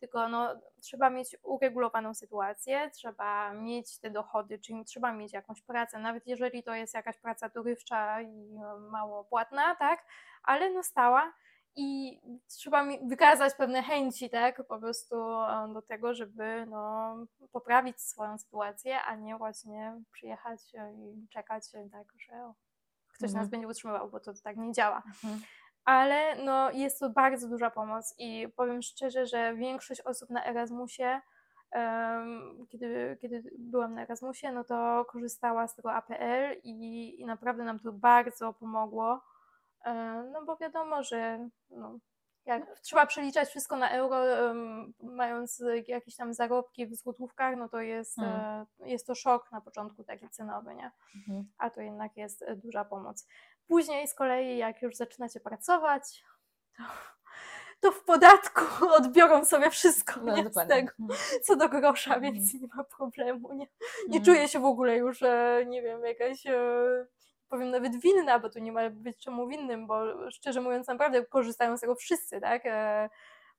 Tylko 0.05 0.29
no, 0.29 0.61
trzeba 0.81 1.11
mieć 1.11 1.37
uregulowaną 1.43 2.14
sytuację, 2.14 2.90
trzeba 2.90 3.53
mieć 3.53 3.99
te 3.99 4.11
dochody, 4.11 4.59
czyli 4.59 4.85
trzeba 4.85 5.12
mieć 5.12 5.33
jakąś 5.33 5.62
pracę, 5.62 5.99
nawet 5.99 6.27
jeżeli 6.27 6.62
to 6.62 6.75
jest 6.75 6.95
jakaś 6.95 7.19
praca 7.19 7.49
dorywcza 7.49 8.21
i 8.21 8.53
no, 8.53 8.79
mało 8.79 9.25
płatna, 9.25 9.77
tak? 9.77 10.05
Ale 10.43 10.71
no 10.71 10.83
stała 10.83 11.33
i 11.77 12.21
trzeba 12.49 12.85
mi 12.85 13.09
wykazać 13.09 13.55
pewne 13.55 13.83
chęci, 13.83 14.31
tak, 14.31 14.67
po 14.67 14.79
prostu 14.79 15.17
e, 15.17 15.73
do 15.75 15.83
tego, 15.83 16.14
żeby 16.14 16.67
no, 16.67 17.17
poprawić 17.53 18.01
swoją 18.01 18.38
sytuację, 18.38 19.03
a 19.03 19.17
nie 19.17 19.37
właśnie 19.37 20.01
przyjechać 20.12 20.61
i 20.95 21.29
czekać, 21.29 21.64
tak, 21.93 22.07
że 22.19 22.53
ktoś 23.09 23.31
mhm. 23.31 23.43
nas 23.43 23.49
będzie 23.49 23.69
utrzymywał, 23.69 24.11
bo 24.11 24.21
to 24.21 24.33
tak 24.43 24.57
nie 24.57 24.73
działa. 24.73 25.03
Mhm. 25.07 25.40
Ale 25.85 26.44
no, 26.44 26.70
jest 26.70 27.01
to 27.01 27.11
bardzo 27.11 27.49
duża 27.49 27.70
pomoc 27.70 28.14
i 28.18 28.49
powiem 28.57 28.83
szczerze, 28.83 29.27
że 29.27 29.55
większość 29.55 30.01
osób 30.01 30.31
na 30.31 30.44
Erasmusie, 30.44 31.20
um, 31.73 32.66
kiedy, 32.68 33.18
kiedy 33.20 33.42
byłam 33.59 33.94
na 33.94 34.03
Erasmusie, 34.03 34.53
no 34.53 34.64
to 34.64 35.05
korzystała 35.05 35.68
z 35.68 35.75
tego 35.77 35.92
APL 35.92 36.61
i, 36.62 37.20
i 37.20 37.27
naprawdę 37.27 37.64
nam 37.64 37.79
to 37.79 37.92
bardzo 37.92 38.53
pomogło 38.53 39.20
E, 39.85 40.23
no 40.33 40.44
bo 40.44 40.57
wiadomo, 40.57 41.03
że 41.03 41.49
no, 41.70 41.99
jak 42.47 42.81
trzeba 42.81 43.07
przeliczać 43.07 43.49
wszystko 43.49 43.77
na 43.77 43.90
euro, 43.90 44.47
um, 44.47 44.94
mając 45.03 45.62
jakieś 45.87 46.16
tam 46.16 46.35
zarobki 46.35 46.87
w 46.87 46.94
złotówkach, 46.94 47.57
no 47.57 47.68
to 47.68 47.81
jest, 47.81 48.16
hmm. 48.16 48.66
e, 48.81 48.90
jest 48.90 49.07
to 49.07 49.14
szok 49.14 49.53
na 49.53 49.61
początku 49.61 50.05
taki 50.05 50.29
cenowy, 50.29 50.75
nie? 50.75 50.90
Mhm. 51.16 51.49
A 51.59 51.70
to 51.70 51.81
jednak 51.81 52.16
jest 52.16 52.44
duża 52.57 52.85
pomoc. 52.85 53.29
Później 53.68 54.09
z 54.09 54.14
kolei, 54.14 54.57
jak 54.57 54.83
już 54.83 54.96
zaczynacie 54.96 55.40
pracować, 55.40 56.24
to, 56.77 56.83
to 57.81 57.92
w 57.92 58.05
podatku 58.05 58.62
odbiorą 58.98 59.44
sobie 59.44 59.70
wszystko 59.70 60.20
no, 60.20 60.37
nie, 60.37 60.44
z 60.50 60.68
tego, 60.68 60.92
mhm. 61.00 61.20
co 61.42 61.57
do 61.57 61.68
grosza, 61.68 62.20
więc 62.20 62.55
mhm. 62.55 62.62
nie 62.62 62.68
ma 62.77 62.85
problemu. 62.85 63.53
Nie, 63.53 63.66
nie 64.09 64.18
mhm. 64.18 64.24
czuję 64.24 64.48
się 64.48 64.59
w 64.59 64.64
ogóle 64.64 64.96
już, 64.96 65.20
nie 65.66 65.83
wiem, 65.83 66.05
jakaś 66.05 66.46
e, 66.46 67.07
powiem 67.48 67.70
nawet 67.70 68.00
winna, 68.00 68.38
bo 68.38 68.50
tu 68.50 68.59
nie 68.59 68.72
ma 68.72 68.90
być 68.90 69.18
czemu 69.18 69.48
winnym, 69.48 69.87
bo 69.87 70.31
szczerze 70.31 70.61
mówiąc 70.61 70.87
naprawdę 70.87 71.27
korzystają 71.27 71.77
z 71.77 71.81
tego 71.81 71.94
wszyscy, 71.94 72.40
tak? 72.40 72.62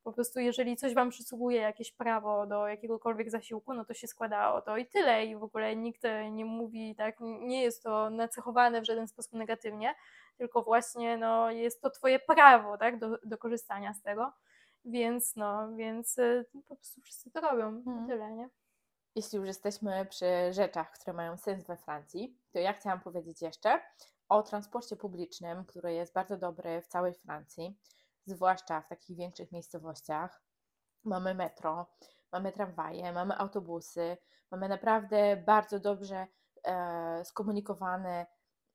E, 0.06 0.12
po 0.12 0.14
prostu 0.14 0.40
jeżeli 0.40 0.78
coś 0.78 0.94
Wam 0.94 1.10
przysługuje, 1.10 1.62
jakieś 1.62 1.92
prawo 1.92 2.48
do 2.48 2.68
jakiegokolwiek 2.68 3.32
zasiłku, 3.32 3.74
no 3.74 3.86
to 3.86 3.94
się 3.94 4.08
składa 4.08 4.54
o 4.54 4.62
to 4.62 4.78
i 4.78 4.86
tyle 4.86 5.26
i 5.26 5.36
w 5.36 5.44
ogóle 5.44 5.76
nikt 5.76 6.02
nie 6.32 6.46
mówi, 6.46 6.96
tak, 6.96 7.20
nie 7.20 7.62
jest 7.62 7.84
to 7.84 8.10
nacechowane 8.10 8.82
w 8.82 8.86
żaden 8.86 9.08
sposób 9.08 9.34
negatywnie, 9.34 9.96
tylko 10.38 10.64
właśnie 10.64 11.18
no, 11.18 11.52
jest 11.52 11.82
to 11.82 11.90
Twoje 11.90 12.20
prawo, 12.20 12.78
tak, 12.78 13.00
do, 13.00 13.18
do 13.26 13.38
korzystania 13.38 13.94
z 13.94 14.02
tego, 14.02 14.34
więc 14.86 15.36
no, 15.36 15.76
więc 15.76 16.20
e, 16.20 16.46
po 16.68 16.76
prostu 16.76 17.02
wszyscy 17.02 17.32
to 17.32 17.42
robią, 17.42 17.84
hmm. 17.84 18.08
tyle, 18.08 18.32
nie? 18.32 18.50
jeśli 19.16 19.38
już 19.38 19.48
jesteśmy 19.48 20.06
przy 20.06 20.26
rzeczach, 20.52 20.92
które 20.92 21.14
mają 21.14 21.38
sens 21.38 21.66
we 21.66 21.78
Francji, 21.78 22.38
to 22.52 22.60
ja 22.60 22.74
chciałam 22.74 23.00
powiedzieć 23.00 23.42
jeszcze 23.42 23.82
o 24.30 24.44
transporcie 24.44 24.96
publicznym, 24.96 25.66
który 25.66 25.94
jest 25.94 26.14
bardzo 26.14 26.38
dobry 26.38 26.82
w 26.82 26.88
całej 26.88 27.14
Francji, 27.14 27.78
zwłaszcza 28.26 28.82
w 28.82 28.88
takich 28.88 29.18
większych 29.18 29.52
miejscowościach. 29.52 30.42
Mamy 31.04 31.36
metro, 31.36 31.86
mamy 32.32 32.52
tramwaje, 32.52 33.14
mamy 33.14 33.38
autobusy, 33.38 34.18
mamy 34.52 34.70
naprawdę 34.70 35.38
bardzo 35.38 35.80
dobrze 35.80 36.28
e, 36.64 37.26
skomunikowane 37.26 38.26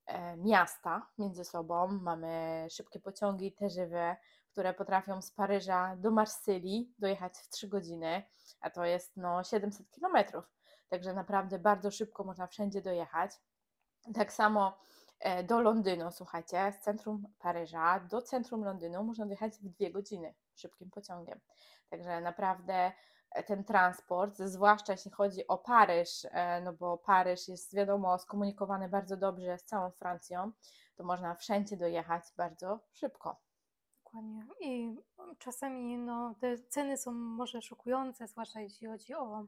e, 0.06 0.36
miasta 0.36 1.06
między 1.18 1.44
sobą. 1.44 1.88
Mamy 1.88 2.66
szybkie 2.70 3.00
pociągi, 3.00 3.52
te 3.52 3.70
żywe, 3.70 4.16
które 4.52 4.74
potrafią 4.74 5.22
z 5.22 5.30
Paryża 5.30 5.96
do 5.96 6.10
Marsylii 6.10 6.94
dojechać 6.98 7.38
w 7.38 7.48
3 7.48 7.68
godziny, 7.68 8.22
a 8.60 8.70
to 8.70 8.84
jest 8.84 9.16
no 9.16 9.44
700 9.44 9.90
kilometrów. 9.90 10.44
Także 10.88 11.14
naprawdę 11.14 11.58
bardzo 11.58 11.90
szybko 11.90 12.24
można 12.24 12.46
wszędzie 12.46 12.82
dojechać. 12.82 13.32
Tak 14.14 14.32
samo 14.32 14.78
do 15.44 15.61
Londynu, 15.61 16.11
słuchajcie, 16.11 16.72
z 16.72 16.85
centrum 16.85 17.26
Paryża 17.38 18.00
do 18.00 18.22
centrum 18.22 18.64
Londynu 18.64 19.04
można 19.04 19.24
dojechać 19.24 19.59
w 19.59 19.68
dwie 19.68 19.90
godziny 19.90 20.35
szybkim 20.54 20.90
pociągiem. 20.90 21.40
Także 21.90 22.20
naprawdę 22.20 22.92
e, 23.30 23.42
ten 23.42 23.64
transport, 23.64 24.37
zwłaszcza 24.38 24.92
jeśli 24.92 25.11
chodzi 25.11 25.46
o 25.46 25.59
Paryż, 25.59 26.26
e, 26.30 26.61
no 26.61 26.72
bo 26.72 26.98
Paryż 26.98 27.48
jest 27.48 27.74
wiadomo 27.74 28.18
skomunikowany 28.18 28.88
bardzo 28.88 29.16
dobrze 29.16 29.59
z 29.59 29.64
całą 29.64 29.90
Francją, 29.90 30.52
to 30.96 31.04
można 31.04 31.35
wszędzie 31.35 31.76
dojechać 31.76 32.22
bardzo 32.37 32.80
szybko. 32.92 33.40
Dokładnie. 34.04 34.44
I 34.61 34.96
czasami 35.38 35.98
no, 35.98 36.35
te 36.40 36.59
ceny 36.59 36.96
są 36.96 37.12
może 37.12 37.62
szokujące, 37.62 38.26
zwłaszcza 38.26 38.61
jeśli 38.61 38.87
chodzi 38.87 39.14
o, 39.14 39.46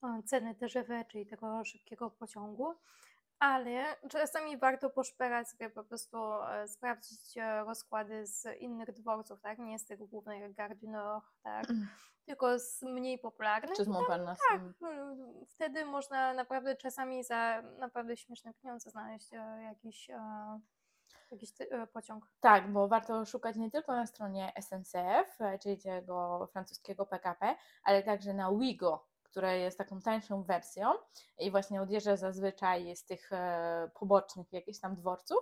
o 0.00 0.22
ceny 0.24 0.54
TGV, 0.54 1.04
czyli 1.04 1.26
tego 1.26 1.64
szybkiego 1.64 2.10
pociągu, 2.10 2.74
ale 3.44 3.96
czasami 4.08 4.58
warto 4.58 4.90
poszperać 4.90 5.48
sobie 5.48 5.70
po 5.70 5.84
prostu, 5.84 6.18
e, 6.42 6.68
sprawdzić 6.68 7.38
e, 7.38 7.64
rozkłady 7.64 8.26
z 8.26 8.46
innych 8.60 8.92
dworców, 8.92 9.40
tak? 9.40 9.58
Nie 9.58 9.78
z 9.78 9.84
tych 9.84 9.98
głównych 9.98 10.54
du 10.54 10.90
Nord, 10.90 11.24
tak? 11.42 11.70
Mm. 11.70 11.88
Tylko 12.26 12.58
z 12.58 12.82
mniej 12.82 13.18
popularnych. 13.18 13.76
Czy 13.76 13.84
z 13.84 13.88
Montparnasse. 13.88 14.40
Tak, 14.50 14.60
wtedy 15.48 15.84
można 15.84 16.34
naprawdę 16.34 16.76
czasami 16.76 17.24
za 17.24 17.62
naprawdę 17.78 18.16
śmieszne 18.16 18.54
pieniądze 18.54 18.90
znaleźć 18.90 19.32
e, 19.32 19.62
jakiś 19.62 20.10
jakiś 21.30 21.52
pociąg. 21.92 22.28
Tak, 22.40 22.72
bo 22.72 22.88
warto 22.88 23.24
szukać 23.24 23.56
nie 23.56 23.70
tylko 23.70 23.92
na 23.92 24.06
stronie 24.06 24.52
SNCF, 24.60 25.38
czyli 25.62 25.78
tego 25.78 26.48
francuskiego 26.52 27.06
PKP, 27.06 27.56
ale 27.84 28.02
także 28.02 28.34
na 28.34 28.52
Wigo, 28.52 29.06
które 29.34 29.58
jest 29.58 29.78
taką 29.78 30.00
tańszą 30.00 30.42
wersją 30.42 30.92
i 31.38 31.50
właśnie 31.50 31.82
odjeżdża 31.82 32.16
zazwyczaj 32.16 32.96
z 32.96 33.04
tych 33.04 33.32
e, 33.32 33.90
pobocznych 33.94 34.52
jakichś 34.52 34.78
tam 34.78 34.96
dworców 34.96 35.38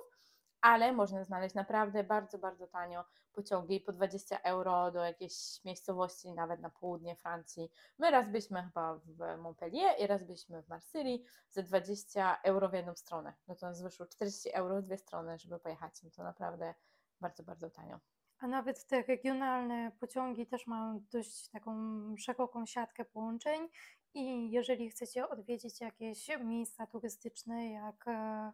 ale 0.63 0.93
można 0.93 1.25
znaleźć 1.25 1.55
naprawdę 1.55 2.05
bardzo, 2.05 2.39
bardzo 2.39 2.67
tanio 2.67 3.05
pociągi 3.33 3.81
po 3.81 3.93
20 3.93 4.39
euro 4.39 4.91
do 4.91 5.05
jakiejś 5.05 5.65
miejscowości, 5.65 6.33
nawet 6.33 6.61
na 6.61 6.71
południe 6.71 7.17
Francji. 7.17 7.71
My 7.99 8.11
raz 8.11 8.29
byliśmy 8.29 8.63
chyba 8.63 8.95
w 8.95 9.39
Montpellier 9.39 9.95
i 9.99 10.07
raz 10.07 10.25
byliśmy 10.25 10.63
w 10.63 10.69
Marsylii 10.69 11.25
za 11.51 11.63
20 11.63 12.41
euro 12.43 12.69
w 12.69 12.73
jedną 12.73 12.95
stronę. 12.95 13.35
No 13.49 13.55
to 13.55 13.67
nas 13.67 13.83
wyszło 13.83 14.07
40 14.07 14.51
euro 14.53 14.83
w 14.83 14.85
dwie 14.85 14.99
strony, 14.99 15.39
żeby 15.39 15.59
pojechać. 15.59 16.03
No 16.03 16.11
to 16.11 16.23
naprawdę 16.23 16.75
bardzo, 17.21 17.43
bardzo 17.43 17.71
tanio. 17.71 18.01
A 18.43 18.47
nawet 18.47 18.87
te 18.87 19.03
regionalne 19.03 19.93
pociągi 20.01 20.47
też 20.47 20.67
mają 20.67 21.05
dość 21.13 21.49
taką 21.49 21.73
szeroką 22.17 22.67
siatkę 22.67 23.05
połączeń 23.05 23.69
i 24.15 24.51
jeżeli 24.51 24.91
chcecie 24.91 25.29
odwiedzić 25.29 25.81
jakieś 25.81 26.29
miejsca 26.45 26.87
turystyczne 26.87 27.71
jak 27.71 28.09
e, 28.09 28.53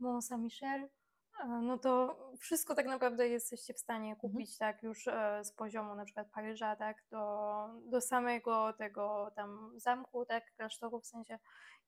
Mont 0.00 0.24
Saint-Michel, 0.24 0.88
no 1.62 1.78
to 1.78 2.18
wszystko 2.40 2.74
tak 2.74 2.86
naprawdę 2.86 3.28
jesteście 3.28 3.74
w 3.74 3.78
stanie 3.78 4.10
mhm. 4.10 4.20
kupić 4.20 4.58
tak 4.58 4.82
już 4.82 5.08
e, 5.08 5.44
z 5.44 5.52
poziomu 5.52 5.94
na 5.94 6.04
przykład 6.04 6.30
Paryża, 6.34 6.76
tak, 6.76 7.04
do, 7.10 7.66
do 7.86 8.00
samego 8.00 8.72
tego 8.72 9.32
tam 9.36 9.72
zamku, 9.76 10.26
tak, 10.26 10.54
klasztoru 10.56 11.00
w 11.00 11.06
sensie 11.06 11.38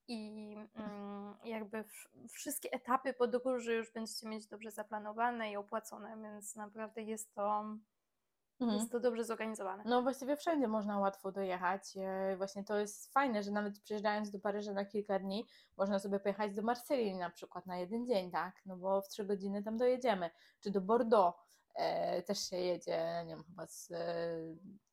i 0.09 0.55
mm, 0.75 1.35
jakby 1.45 1.85
wszystkie 2.31 2.73
etapy 2.73 3.13
podróży 3.13 3.75
już 3.75 3.93
będziecie 3.93 4.29
mieć 4.29 4.47
dobrze 4.47 4.71
zaplanowane 4.71 5.53
i 5.53 5.57
opłacone, 5.57 6.17
więc 6.23 6.57
naprawdę 6.57 7.03
jest 7.03 7.35
to 7.35 7.65
Mhm. 8.61 8.79
Jest 8.79 8.93
to 8.93 9.01
dobrze 9.01 9.25
zorganizowane. 9.25 9.83
No 9.87 10.03
właściwie 10.03 10.37
wszędzie 10.37 10.69
można 10.69 10.99
łatwo 10.99 11.33
dojechać. 11.33 11.83
E, 11.97 12.37
właśnie 12.37 12.65
to 12.65 12.79
jest 12.79 13.13
fajne, 13.13 13.43
że 13.43 13.51
nawet 13.51 13.81
przyjeżdżając 13.81 14.31
do 14.31 14.39
Paryża 14.39 14.73
na 14.73 14.85
kilka 14.85 15.19
dni, 15.19 15.47
można 15.77 15.99
sobie 15.99 16.21
pojechać 16.21 16.55
do 16.55 16.63
Marsylii 16.63 17.17
na 17.17 17.31
przykład 17.31 17.67
na 17.67 17.77
jeden 17.77 18.07
dzień, 18.07 18.31
tak? 18.31 18.63
No 18.67 18.77
bo 18.77 19.03
w 19.03 19.09
trzy 19.09 19.25
godziny 19.25 19.63
tam 19.63 19.77
dojedziemy. 19.77 20.31
Czy 20.61 20.71
do 20.71 20.81
Bordeaux 20.81 21.39
e, 21.75 22.23
też 22.23 22.39
się 22.39 22.57
jedzie, 22.57 23.25
nie 23.27 23.35
wiem, 23.35 23.45
chyba 23.45 23.67
z 23.67 23.91
e, 23.91 24.39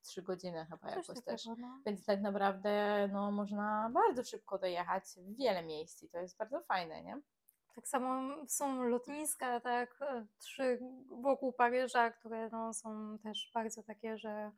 trzy 0.02 0.22
godziny 0.22 0.66
chyba 0.66 0.88
Coś 0.88 1.08
jakoś 1.08 1.24
też. 1.24 1.46
No. 1.46 1.82
Więc 1.86 2.06
tak 2.06 2.22
naprawdę 2.22 3.08
no, 3.14 3.32
można 3.32 3.90
bardzo 3.94 4.24
szybko 4.24 4.58
dojechać 4.58 5.04
w 5.18 5.38
wiele 5.38 5.64
miejsc 5.64 6.04
i 6.04 6.10
to 6.10 6.18
jest 6.18 6.38
bardzo 6.38 6.62
fajne, 6.62 7.04
nie? 7.04 7.22
Tak 7.76 7.88
samo 7.88 8.36
są 8.48 8.84
lotniska, 8.84 9.60
tak, 9.60 10.02
e, 10.02 10.26
trzy 10.40 10.80
wokół 11.22 11.54
Paryża, 11.54 12.12
które 12.12 12.50
no, 12.50 12.74
są 12.74 13.18
też 13.24 13.52
bardzo 13.54 13.84
takie, 13.84 14.18
że 14.18 14.52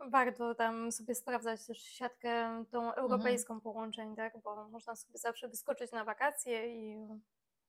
warto 0.00 0.54
tam 0.54 0.92
sobie 0.92 1.14
sprawdzać 1.14 1.66
też 1.66 1.78
siatkę 1.78 2.64
tą 2.70 2.78
mhm. 2.78 2.98
europejską 2.98 3.54
mhm. 3.54 3.60
połączeń, 3.60 4.16
tak, 4.16 4.42
bo 4.42 4.68
można 4.68 4.96
sobie 4.96 5.18
zawsze 5.18 5.48
wyskoczyć 5.48 5.92
na 5.92 6.04
wakacje 6.04 6.76
i 6.76 7.08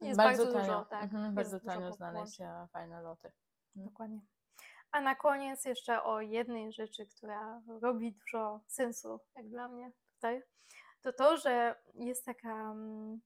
jest 0.02 0.18
bardzo, 0.18 0.44
bardzo 0.44 0.60
dużo, 0.60 0.86
tak. 0.86 1.04
Mhm, 1.04 1.36
bardzo 1.36 1.60
tanio 1.60 1.94
znaleźć 1.94 2.42
e, 2.42 2.68
fajne 2.74 3.02
loty. 3.02 3.32
Mhm. 3.76 3.90
Dokładnie. 3.90 4.20
A 4.92 5.02
na 5.02 5.16
koniec 5.16 5.66
jeszcze 5.66 6.04
o 6.04 6.22
jednej 6.22 6.74
rzeczy, 6.74 7.06
która 7.06 7.62
robi 7.82 8.14
dużo 8.14 8.62
sensu, 8.68 9.20
jak 9.36 9.50
dla 9.50 9.68
mnie 9.68 9.92
tutaj, 10.16 10.44
to 11.02 11.14
to, 11.14 11.38
że 11.38 11.76
jest 11.94 12.26
taka 12.26 12.72
mm, 12.72 13.22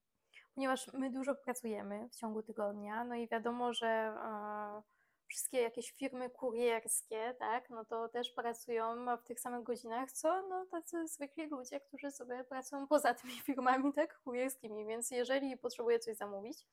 ponieważ 0.55 0.93
my 0.93 1.11
dużo 1.11 1.35
pracujemy 1.35 2.09
w 2.09 2.15
ciągu 2.15 2.43
tygodnia, 2.43 3.03
no 3.03 3.15
i 3.15 3.27
wiadomo, 3.27 3.73
że 3.73 4.13
wszystkie 5.29 5.61
jakieś 5.61 5.91
firmy 5.91 6.29
kurierskie, 6.29 7.35
tak, 7.39 7.69
no 7.69 7.85
to 7.85 8.09
też 8.09 8.31
pracują 8.31 9.17
w 9.17 9.23
tych 9.23 9.39
samych 9.39 9.63
godzinach, 9.63 10.11
co 10.11 10.47
no 10.47 10.65
tacy 10.65 11.07
zwykli 11.07 11.47
ludzie, 11.47 11.79
którzy 11.79 12.11
sobie 12.11 12.43
pracują 12.43 12.87
poza 12.87 13.13
tymi 13.13 13.33
firmami, 13.47 13.93
tak, 13.93 14.19
kurierskimi, 14.19 14.85
więc 14.85 15.11
jeżeli 15.11 15.57
potrzebuję 15.57 15.99
coś 15.99 16.17
zamówić 16.17 16.65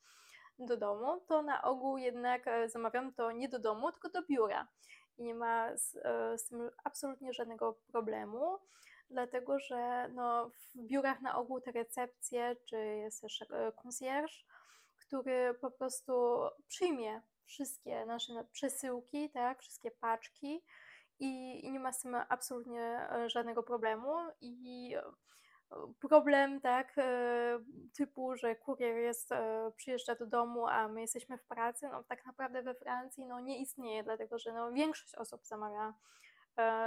do 0.59 0.77
domu, 0.77 1.21
to 1.27 1.41
na 1.41 1.63
ogół 1.63 1.97
jednak 1.97 2.47
e, 2.47 2.69
zamawiam 2.69 3.13
to 3.13 3.31
nie 3.31 3.49
do 3.49 3.59
domu, 3.59 3.91
tylko 3.91 4.09
do 4.09 4.21
biura. 4.21 4.67
I 5.17 5.23
nie 5.23 5.35
ma 5.35 5.77
z, 5.77 5.95
e, 5.95 6.37
z 6.37 6.47
tym 6.47 6.71
absolutnie 6.83 7.33
żadnego 7.33 7.73
problemu 7.87 8.59
dlatego 9.09 9.59
że 9.59 10.09
no, 10.13 10.49
w 10.49 10.87
biurach 10.87 11.21
na 11.21 11.37
ogół 11.37 11.61
te 11.61 11.71
recepcje, 11.71 12.55
czy 12.69 12.77
jest 12.77 13.21
też 13.21 13.41
e, 13.41 13.71
concierge, 13.71 14.33
który 14.95 15.53
po 15.61 15.71
prostu 15.71 16.41
przyjmie 16.67 17.21
wszystkie 17.45 18.05
nasze 18.05 18.33
przesyłki, 18.51 19.29
tak, 19.29 19.61
wszystkie 19.61 19.91
paczki 19.91 20.63
i, 21.19 21.65
i 21.65 21.71
nie 21.71 21.79
ma 21.79 21.93
z 21.93 22.01
tym 22.01 22.15
absolutnie 22.29 23.09
e, 23.11 23.29
żadnego 23.29 23.63
problemu. 23.63 24.13
I 24.41 24.95
problem, 26.09 26.61
tak, 26.61 26.97
e, 26.97 27.59
typu, 27.97 28.35
że 28.35 28.55
kurier 28.55 28.97
jest, 28.97 29.31
e, 29.31 29.71
przyjeżdża 29.75 30.15
do 30.15 30.27
domu, 30.27 30.67
a 30.67 30.87
my 30.87 31.01
jesteśmy 31.01 31.37
w 31.37 31.45
pracy, 31.45 31.89
no 31.91 32.03
tak 32.03 32.25
naprawdę 32.25 32.63
we 32.63 32.75
Francji 32.75 33.25
no, 33.25 33.39
nie 33.39 33.61
istnieje, 33.61 34.03
dlatego 34.03 34.39
że 34.39 34.53
no, 34.53 34.71
większość 34.71 35.15
osób 35.15 35.45
zamawia 35.45 35.87
e, 35.89 35.93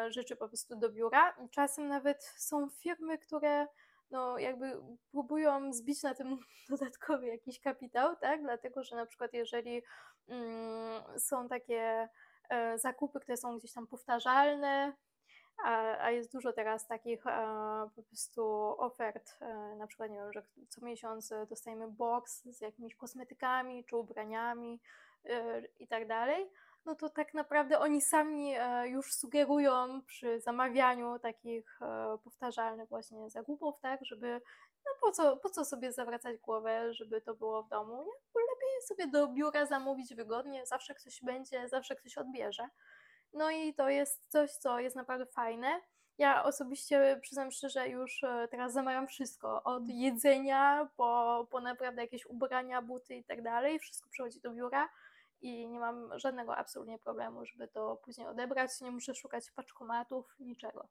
rzeczy 0.08 0.36
po 0.36 0.48
prostu 0.48 0.76
do 0.76 0.90
biura. 0.90 1.36
Czasem 1.50 1.88
nawet 1.88 2.24
są 2.24 2.68
firmy, 2.70 3.18
które 3.18 3.66
no, 4.10 4.38
jakby 4.38 4.80
próbują 5.10 5.72
zbić 5.72 6.02
na 6.02 6.14
tym 6.14 6.38
dodatkowy 6.70 7.26
jakiś 7.26 7.60
kapitał, 7.60 8.16
tak, 8.16 8.42
dlatego 8.42 8.84
że 8.84 8.96
na 8.96 9.06
przykład 9.06 9.32
jeżeli 9.32 9.82
mm, 10.28 11.02
są 11.18 11.48
takie 11.48 12.08
zakupy, 12.76 13.20
które 13.20 13.36
są 13.36 13.58
gdzieś 13.58 13.72
tam 13.72 13.86
powtarzalne, 13.86 14.92
a, 15.64 15.98
a 16.04 16.10
jest 16.10 16.32
dużo 16.32 16.52
teraz 16.52 16.86
takich 16.86 17.26
e, 17.26 17.30
po 17.96 18.02
prostu 18.02 18.42
ofert, 18.78 19.36
e, 19.40 19.76
na 19.76 19.86
przykład 19.86 20.10
nie 20.10 20.16
wiem, 20.16 20.32
że 20.32 20.42
co 20.68 20.84
miesiąc 20.84 21.32
dostajemy 21.48 21.88
box 21.88 22.42
z 22.44 22.60
jakimiś 22.60 22.94
kosmetykami 22.94 23.84
czy 23.84 23.96
ubraniami 23.96 24.80
e, 25.24 25.62
i 25.78 25.88
tak 25.88 26.08
dalej, 26.08 26.50
no 26.84 26.94
to 26.94 27.08
tak 27.08 27.34
naprawdę 27.34 27.78
oni 27.78 28.00
sami 28.00 28.54
e, 28.56 28.88
już 28.88 29.14
sugerują 29.14 30.02
przy 30.06 30.40
zamawianiu 30.40 31.18
takich 31.18 31.82
e, 31.82 32.18
powtarzalnych 32.24 32.88
właśnie 32.88 33.30
zakupów, 33.30 33.80
tak, 33.80 34.04
żeby 34.04 34.40
no 34.86 34.92
po 35.00 35.12
co, 35.12 35.36
po 35.36 35.50
co 35.50 35.64
sobie 35.64 35.92
zawracać 35.92 36.38
głowę, 36.38 36.94
żeby 36.94 37.20
to 37.20 37.34
było 37.34 37.62
w 37.62 37.68
domu, 37.68 37.96
nie? 37.96 38.42
Lepiej 38.50 38.82
sobie 38.88 39.06
do 39.06 39.28
biura 39.28 39.66
zamówić 39.66 40.14
wygodnie, 40.14 40.66
zawsze 40.66 40.94
ktoś 40.94 41.20
będzie, 41.22 41.68
zawsze 41.68 41.96
ktoś 41.96 42.18
odbierze. 42.18 42.68
No 43.32 43.50
i 43.50 43.74
to 43.74 43.88
jest 43.88 44.22
coś, 44.28 44.50
co 44.50 44.78
jest 44.78 44.96
naprawdę 44.96 45.26
fajne. 45.26 45.80
Ja 46.18 46.44
osobiście 46.44 47.18
przyznam 47.22 47.50
szczerze, 47.50 47.88
już 47.88 48.24
e, 48.24 48.48
teraz 48.50 48.72
zamawiam 48.72 49.06
wszystko. 49.06 49.62
Od 49.62 49.88
jedzenia 49.88 50.88
po, 50.96 51.46
po 51.50 51.60
naprawdę 51.60 52.02
jakieś 52.02 52.26
ubrania, 52.26 52.82
buty 52.82 53.14
i 53.14 53.24
tak 53.24 53.42
dalej. 53.42 53.78
Wszystko 53.78 54.08
przychodzi 54.10 54.40
do 54.40 54.50
biura 54.50 54.88
i 55.40 55.68
nie 55.68 55.80
mam 55.80 56.18
żadnego 56.18 56.56
absolutnie 56.56 56.98
problemu, 56.98 57.44
żeby 57.44 57.68
to 57.68 57.96
później 57.96 58.26
odebrać. 58.26 58.80
Nie 58.80 58.90
muszę 58.90 59.14
szukać 59.14 59.50
paczkomatów, 59.50 60.36
niczego. 60.40 60.88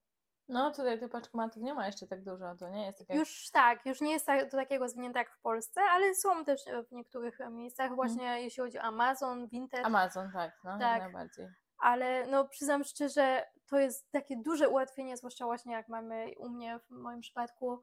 No 0.47 0.71
tutaj 0.71 0.99
tych 0.99 1.09
paczkomatów 1.11 1.63
nie 1.63 1.73
ma 1.73 1.87
jeszcze 1.87 2.07
tak 2.07 2.23
dużo, 2.23 2.55
to 2.55 2.69
nie 2.69 2.85
jest 2.85 2.99
takie... 2.99 3.15
Już 3.15 3.51
tak, 3.51 3.85
już 3.85 4.01
nie 4.01 4.11
jest 4.11 4.25
tak, 4.25 4.51
do 4.51 4.57
takiego 4.57 4.89
zwinięte 4.89 5.19
jak 5.19 5.31
w 5.31 5.41
Polsce, 5.41 5.81
ale 5.81 6.15
są 6.15 6.45
też 6.45 6.61
w 6.89 6.91
niektórych 6.91 7.39
miejscach, 7.51 7.91
mhm. 7.91 7.95
właśnie 7.95 8.23
hmm. 8.23 8.43
jeśli 8.43 8.63
chodzi 8.63 8.79
o 8.79 8.81
Amazon, 8.81 9.47
Vinted. 9.47 9.85
Amazon, 9.85 10.31
tak, 10.33 10.59
no, 10.63 10.79
tak. 10.79 11.01
najbardziej 11.01 11.47
ale 11.79 12.25
no 12.27 12.47
przyznam 12.47 12.83
szczerze, 12.83 13.45
to 13.67 13.79
jest 13.79 14.11
takie 14.11 14.37
duże 14.37 14.69
ułatwienie, 14.69 15.17
zwłaszcza 15.17 15.45
właśnie 15.45 15.73
jak 15.73 15.89
mamy 15.89 16.31
u 16.37 16.49
mnie 16.49 16.79
w 16.79 16.89
moim 16.89 17.21
przypadku, 17.21 17.73
e, 17.73 17.79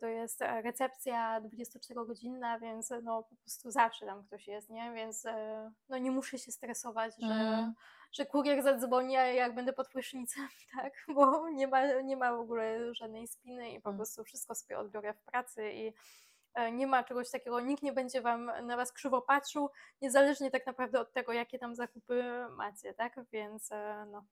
to 0.00 0.06
jest 0.06 0.40
recepcja 0.40 1.40
24-godzinna, 1.40 2.60
więc 2.60 2.90
no 3.02 3.22
po 3.22 3.36
prostu 3.36 3.70
zawsze 3.70 4.06
tam 4.06 4.24
ktoś 4.24 4.46
jest, 4.46 4.70
nie? 4.70 4.92
Więc 4.92 5.26
e, 5.26 5.70
no 5.88 5.98
nie 5.98 6.10
muszę 6.10 6.38
się 6.38 6.52
stresować, 6.52 7.14
że, 7.18 7.34
mm. 7.34 7.74
że 8.12 8.26
kurier 8.26 8.62
zadzwoni, 8.62 9.12
jak 9.12 9.54
będę 9.54 9.72
pod 9.72 9.88
prysznicem, 9.88 10.48
tak? 10.76 10.92
Bo 11.14 11.48
nie 11.48 11.66
ma, 11.66 12.00
nie 12.00 12.16
ma 12.16 12.36
w 12.36 12.40
ogóle 12.40 12.94
żadnej 12.94 13.28
spiny 13.28 13.70
i 13.70 13.80
po 13.80 13.90
mm. 13.90 13.98
prostu 13.98 14.24
wszystko 14.24 14.54
sobie 14.54 14.78
odbiorę 14.78 15.14
w 15.14 15.22
pracy 15.22 15.72
i 15.72 15.92
E, 16.54 16.72
nie 16.72 16.86
ma 16.86 17.04
czegoś 17.04 17.30
takiego, 17.30 17.60
nikt 17.60 17.82
nie 17.82 17.92
będzie 17.92 18.20
wam 18.20 18.50
na 18.62 18.76
was 18.76 18.92
krzywo 18.92 19.22
patrzył, 19.22 19.70
niezależnie 20.00 20.50
tak 20.50 20.66
naprawdę 20.66 21.00
od 21.00 21.12
tego, 21.12 21.32
jakie 21.32 21.58
tam 21.58 21.74
zakupy 21.74 22.24
macie, 22.56 22.94
tak? 22.94 23.20
Więc 23.32 23.72
e, 23.72 24.06
no. 24.10 24.24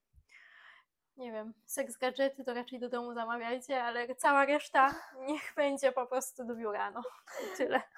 Nie 1.21 1.33
wiem, 1.33 1.55
seks 1.67 1.97
gadżety 1.97 2.45
to 2.45 2.55
raczej 2.55 2.81
do 2.81 2.89
domu 2.89 3.15
zamawiajcie, 3.15 3.85
ale 3.85 4.15
cała 4.15 4.45
reszta 4.45 4.95
niech 5.27 5.53
będzie 5.57 5.93
po 5.93 6.07
prostu 6.07 6.45
do 6.45 6.55
biura, 6.55 6.91
no. 6.91 7.03
Tyle. 7.57 7.83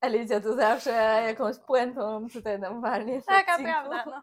Alicja 0.00 0.40
tu 0.40 0.56
zawsze 0.56 0.90
jakąś 1.26 1.58
puentą 1.58 2.26
tutaj 2.32 2.58
nam 2.58 2.80
walnie. 2.80 3.22
Taka 3.22 3.58
prawda, 3.58 4.04
no. 4.06 4.22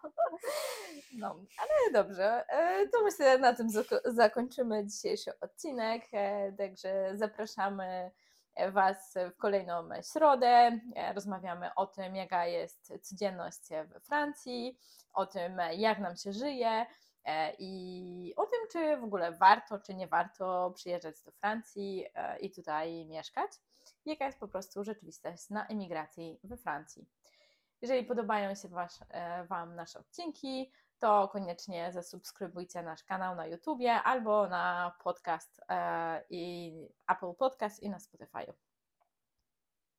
no. 1.19 1.35
ale 1.57 2.03
dobrze. 2.03 2.45
E, 2.49 2.87
to 2.87 3.03
myślę, 3.03 3.37
na 3.37 3.53
tym 3.53 3.67
zakończymy 4.05 4.87
dzisiejszy 4.87 5.39
odcinek. 5.39 6.03
E, 6.13 6.51
także 6.51 7.11
zapraszamy 7.13 8.11
Was 8.71 9.13
w 9.33 9.37
kolejną 9.37 9.89
środę. 10.13 10.79
E, 10.95 11.13
rozmawiamy 11.13 11.69
o 11.75 11.87
tym, 11.87 12.15
jaka 12.15 12.45
jest 12.45 12.93
codzienność 13.01 13.69
we 13.69 13.99
Francji, 13.99 14.77
o 15.13 15.25
tym, 15.25 15.57
jak 15.71 15.99
nam 15.99 16.15
się 16.15 16.33
żyje 16.33 16.85
i 17.59 18.33
o 18.35 18.45
tym, 18.45 18.59
czy 18.71 18.97
w 18.97 19.03
ogóle 19.03 19.31
warto, 19.31 19.79
czy 19.79 19.93
nie 19.93 20.07
warto 20.07 20.71
przyjeżdżać 20.75 21.21
do 21.21 21.31
Francji 21.31 22.05
i 22.39 22.51
tutaj 22.51 23.05
mieszkać 23.05 23.51
jaka 24.05 24.25
jest 24.25 24.39
po 24.39 24.47
prostu 24.47 24.83
rzeczywistość 24.83 25.49
na 25.49 25.67
emigracji 25.67 26.39
we 26.43 26.57
Francji. 26.57 27.05
Jeżeli 27.81 28.03
podobają 28.03 28.55
się 28.55 28.67
was, 28.67 28.99
e, 29.09 29.45
Wam 29.45 29.75
nasze 29.75 29.99
odcinki, 29.99 30.71
to 30.99 31.27
koniecznie 31.27 31.91
zasubskrybujcie 31.91 32.83
nasz 32.83 33.03
kanał 33.03 33.35
na 33.35 33.45
YouTubie 33.45 33.93
albo 33.93 34.47
na 34.47 34.95
podcast 35.03 35.61
e, 35.69 36.23
i 36.29 36.73
Apple 37.07 37.33
Podcast 37.33 37.83
i 37.83 37.89
na 37.89 37.99
Spotify. 37.99 38.53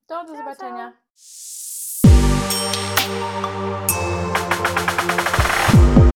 To 0.06 0.24
do 0.24 0.37
zobaczenia. 0.37 0.92